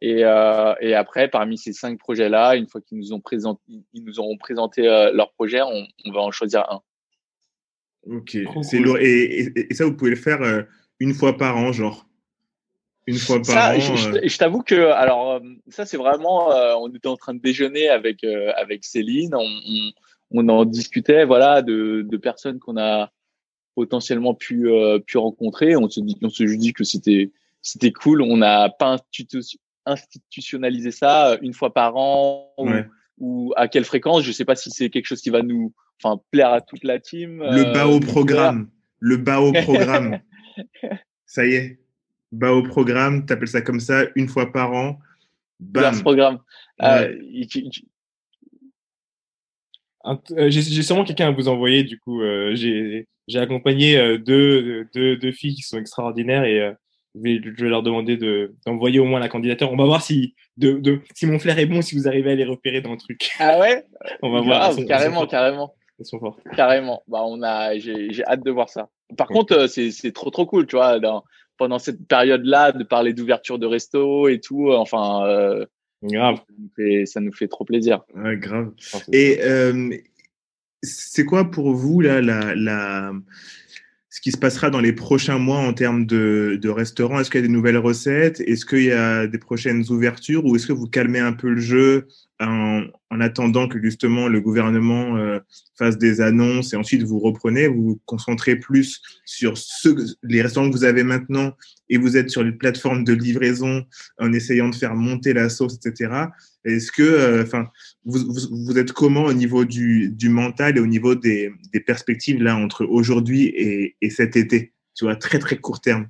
[0.00, 3.60] Et, et après, parmi ces cinq projets-là, une fois qu'ils nous ont présenté,
[3.92, 6.80] ils nous auront présenté leur projet, on, on, va en choisir un.
[8.06, 8.98] Ok, c'est lourd.
[8.98, 10.40] Et, et, et, ça, vous pouvez le faire
[11.00, 12.06] une fois par an, genre
[13.06, 13.78] une fois par ça, an.
[13.78, 14.20] Je, euh.
[14.24, 17.88] je, t'avoue que, alors, euh, ça, c'est vraiment, euh, on était en train de déjeuner
[17.88, 19.92] avec, avec Céline, on, on,
[20.30, 23.10] on, en discutait, voilà, de, de personnes qu'on a
[23.74, 24.68] potentiellement pu,
[25.06, 25.76] pu rencontrer.
[25.76, 28.22] On se dit, on se dit que c'était, c'était cool.
[28.22, 28.96] On n'a pas
[29.86, 32.70] institutionnalisé ça une fois par an ou,
[33.18, 34.22] ou, à quelle fréquence.
[34.22, 35.72] Je sais pas si c'est quelque chose qui va nous,
[36.02, 37.42] enfin, plaire à toute la team.
[37.42, 38.68] Le bas au programme.
[39.00, 40.20] Le bas au programme.
[41.26, 41.78] ça y est
[42.34, 44.98] bas au programme, tu appelles ça comme ça, une fois par an.
[45.60, 45.98] Bam.
[46.00, 46.40] programme.
[46.82, 47.14] Euh,
[50.06, 52.22] euh, j'ai sûrement quelqu'un à vous envoyer, du coup.
[52.22, 56.74] Euh, j'ai accompagné deux, deux, deux, filles qui sont extraordinaires et
[57.14, 59.72] je vais, leur demander de, d'envoyer au moins la candidature.
[59.72, 62.34] On va voir si, de, de, si mon flair est bon, si vous arrivez à
[62.34, 63.30] les repérer dans le truc.
[63.38, 63.84] Ah ouais?
[64.22, 64.76] On va voir.
[64.86, 65.74] carrément, carrément.
[66.02, 66.18] Sont.
[66.56, 67.02] Carrément.
[67.06, 68.90] Bah, on a, j'ai, j'ai hâte de voir ça.
[69.16, 71.24] Par contre, euh, c'est, c'est trop, trop cool, tu vois, dans,
[71.56, 74.72] pendant cette période-là, de parler d'ouverture de resto et tout.
[74.72, 75.66] Enfin, euh,
[76.02, 76.36] grave.
[76.36, 78.00] Ça nous, fait, ça nous fait trop plaisir.
[78.14, 78.72] Ouais, grave.
[79.12, 79.90] Et euh,
[80.82, 83.12] c'est quoi pour vous là, la, la,
[84.10, 87.20] ce qui se passera dans les prochains mois en termes de, de restaurants?
[87.20, 88.40] Est-ce qu'il y a des nouvelles recettes?
[88.40, 90.44] Est-ce qu'il y a des prochaines ouvertures?
[90.44, 92.08] Ou est-ce que vous calmez un peu le jeu
[92.40, 95.38] en, en attendant que justement le gouvernement euh,
[95.78, 99.54] fasse des annonces et ensuite vous reprenez Vous vous concentrez plus sur
[100.22, 101.54] les restaurants que vous avez maintenant
[101.88, 103.84] et vous êtes sur les plateformes de livraison
[104.18, 106.12] en essayant de faire monter la sauce, etc.
[106.64, 107.44] Est-ce que, euh,
[108.04, 111.52] vous, êtes comment au niveau du, mental et au niveau des,
[111.86, 116.08] perspectives là entre aujourd'hui et, et, cet été, tu vois, très très court terme?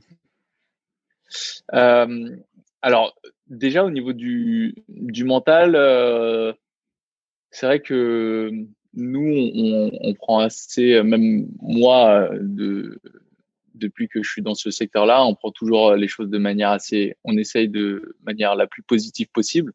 [1.74, 2.36] Euh,
[2.82, 3.14] Alors
[3.48, 6.52] déjà au niveau du, du mental, euh,
[7.50, 8.50] c'est vrai que
[8.94, 13.00] nous on, on, prend assez, même moi de
[13.74, 17.16] depuis que je suis dans ce secteur-là, on prend toujours les choses de manière assez,
[17.24, 19.72] on essaye de manière la plus positive possible.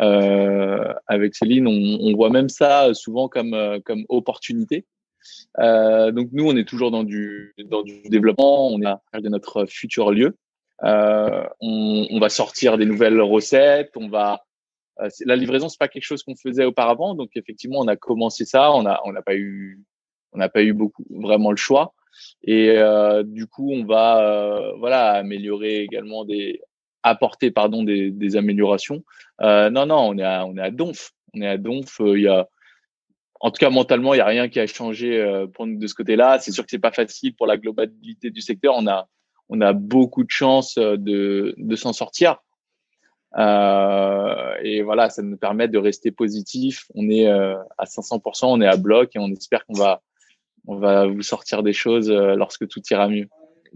[0.00, 4.86] Euh, avec Céline, on, on, voit même ça souvent comme euh, comme opportunité.
[5.58, 8.68] Euh, donc nous, on est toujours dans du dans du développement.
[8.68, 10.36] On est à de notre futur lieu.
[10.84, 13.92] Euh, on, on, va sortir des nouvelles recettes.
[13.96, 14.44] On va
[15.00, 17.14] euh, la livraison, c'est pas quelque chose qu'on faisait auparavant.
[17.14, 18.72] Donc effectivement, on a commencé ça.
[18.72, 19.82] On a on n'a pas eu
[20.32, 21.94] on n'a pas eu beaucoup vraiment le choix.
[22.42, 26.60] Et euh, du coup, on va voilà améliorer également des
[27.06, 29.04] apporter pardon des, des améliorations.
[29.40, 31.12] Euh, non, non, on est à, on est à Donf.
[31.34, 32.00] On est à Donf.
[32.00, 32.48] Euh, il y a,
[33.40, 35.86] en tout cas mentalement, il y a rien qui a changé euh, pour nous de
[35.86, 36.38] ce côté-là.
[36.40, 38.74] C'est sûr que c'est pas facile pour la globalité du secteur.
[38.76, 39.08] On a,
[39.48, 42.36] on a beaucoup de chance de, de s'en sortir.
[43.38, 46.86] Euh, et voilà, ça nous permet de rester positif.
[46.94, 50.02] On est à 500%, on est à bloc et on espère qu'on va,
[50.66, 53.28] on va vous sortir des choses lorsque tout ira mieux.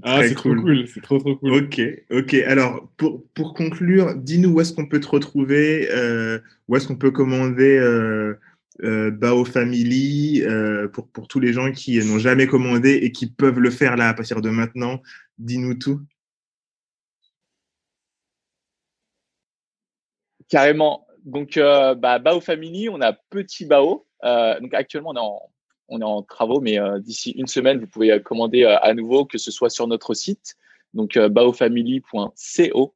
[0.03, 0.57] Ah, c'est cool.
[0.57, 1.53] trop cool, c'est trop trop cool.
[1.53, 2.35] Ok, ok.
[2.47, 6.97] Alors pour, pour conclure, dis-nous où est-ce qu'on peut te retrouver, euh, où est-ce qu'on
[6.97, 8.35] peut commander euh,
[8.83, 13.27] euh, Bao Family euh, pour, pour tous les gens qui n'ont jamais commandé et qui
[13.27, 15.01] peuvent le faire là à partir de maintenant.
[15.41, 16.01] Dis-nous tout.
[20.51, 21.07] Carrément.
[21.25, 24.07] Donc euh, bah, Bao Family, on a Petit Bao.
[24.23, 25.15] Euh, donc actuellement
[25.89, 29.39] on est en travaux, mais euh, d'ici une semaine, vous pouvez commander à nouveau, que
[29.39, 30.57] ce soit sur notre site,
[30.93, 32.95] donc baofamily.co.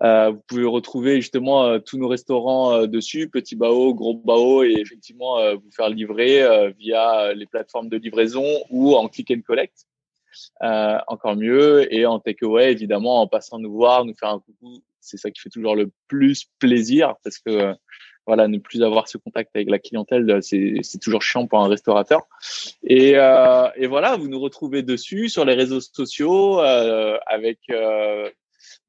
[0.00, 5.70] vous pouvez retrouver justement tous nos restaurants dessus, Petit Bao, Gros Bao, et effectivement vous
[5.70, 9.87] faire livrer via les plateformes de livraison ou en click and collect.
[10.60, 15.16] Encore mieux, et en takeaway, évidemment, en passant nous voir, nous faire un coucou, c'est
[15.16, 17.74] ça qui fait toujours le plus plaisir parce que
[18.28, 21.68] voilà, ne plus avoir ce contact avec la clientèle, euh, c'est toujours chiant pour un
[21.68, 22.28] restaurateur.
[22.82, 28.28] Et, euh, et, voilà, vous nous retrouvez dessus sur les réseaux sociaux euh, avec euh,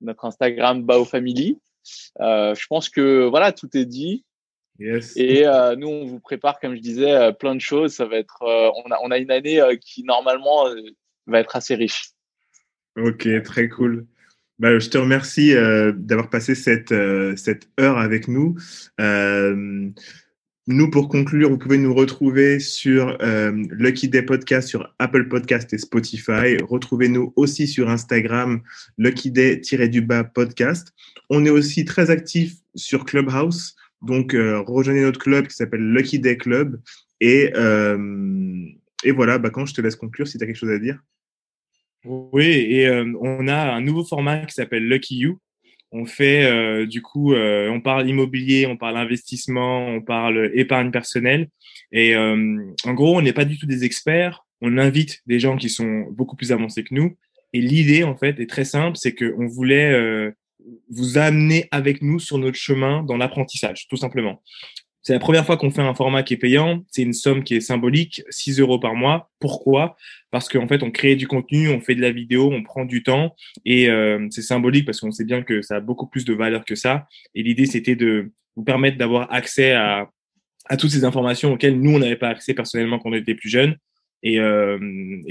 [0.01, 1.57] notre Instagram Bao Family.
[2.19, 4.25] Euh, je pense que voilà, tout est dit.
[4.77, 5.15] Yes.
[5.15, 7.93] Et euh, nous, on vous prépare, comme je disais, plein de choses.
[7.93, 10.65] Ça va être, on a, on a une année qui normalement
[11.29, 12.11] va être assez riche.
[12.97, 14.05] Ok, très cool.
[14.59, 18.57] Bah, je te remercie euh, d'avoir passé cette, euh, cette heure avec nous.
[18.99, 19.89] Euh,
[20.67, 23.17] nous, pour conclure, vous pouvez nous retrouver sur
[23.71, 26.57] Lucky Day Podcast, sur Apple Podcast et Spotify.
[26.61, 28.61] Retrouvez-nous aussi sur Instagram,
[28.99, 30.93] Lucky Day-du-bas podcast.
[31.31, 33.75] On est aussi très actif sur Clubhouse.
[34.03, 36.79] Donc, rejoignez notre club qui s'appelle Lucky Day Club.
[37.19, 37.51] Et,
[39.03, 40.99] et voilà, bah, quand je te laisse conclure, si tu as quelque chose à dire.
[42.05, 45.39] Oui, et euh, on a un nouveau format qui s'appelle Lucky You.
[45.91, 50.91] On fait euh, du coup, euh, on parle immobilier, on parle investissement, on parle épargne
[50.91, 51.49] personnelle.
[51.91, 54.45] Et en gros, on n'est pas du tout des experts.
[54.61, 57.17] On invite des gens qui sont beaucoup plus avancés que nous.
[57.51, 60.31] Et l'idée, en fait, est très simple, c'est qu'on voulait
[60.89, 64.43] vous amener avec nous sur notre chemin dans l'apprentissage, tout simplement.
[65.01, 66.83] C'est la première fois qu'on fait un format qui est payant.
[66.91, 69.31] C'est une somme qui est symbolique, 6 euros par mois.
[69.39, 69.95] Pourquoi?
[70.29, 73.01] Parce qu'en fait, on crée du contenu, on fait de la vidéo, on prend du
[73.01, 73.35] temps
[73.65, 76.65] et euh, c'est symbolique parce qu'on sait bien que ça a beaucoup plus de valeur
[76.65, 77.07] que ça.
[77.33, 80.09] Et l'idée, c'était de vous permettre d'avoir accès à,
[80.77, 83.77] toutes ces informations auxquelles nous, on n'avait pas accès personnellement quand on était plus jeunes.
[84.21, 84.77] Et, euh,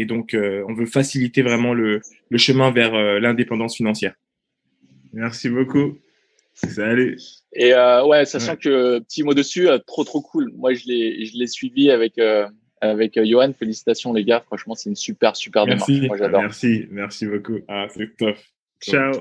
[0.06, 2.00] donc, euh, on veut faciliter vraiment le,
[2.36, 4.14] chemin vers l'indépendance financière.
[5.12, 5.98] Merci beaucoup.
[6.66, 7.18] Salut.
[7.54, 8.58] Et euh, ouais, sachant ouais.
[8.58, 10.50] que petit mot dessus, euh, trop trop cool.
[10.56, 12.48] Moi, je l'ai je l'ai suivi avec euh,
[12.80, 13.52] avec Johan.
[13.52, 14.40] Félicitations les gars.
[14.40, 16.00] Franchement, c'est une super super merci.
[16.00, 16.08] démarche.
[16.08, 16.42] Moi, j'adore.
[16.42, 17.58] Merci, merci beaucoup.
[17.68, 18.36] Ah, c'est top.
[18.80, 19.12] Ciao.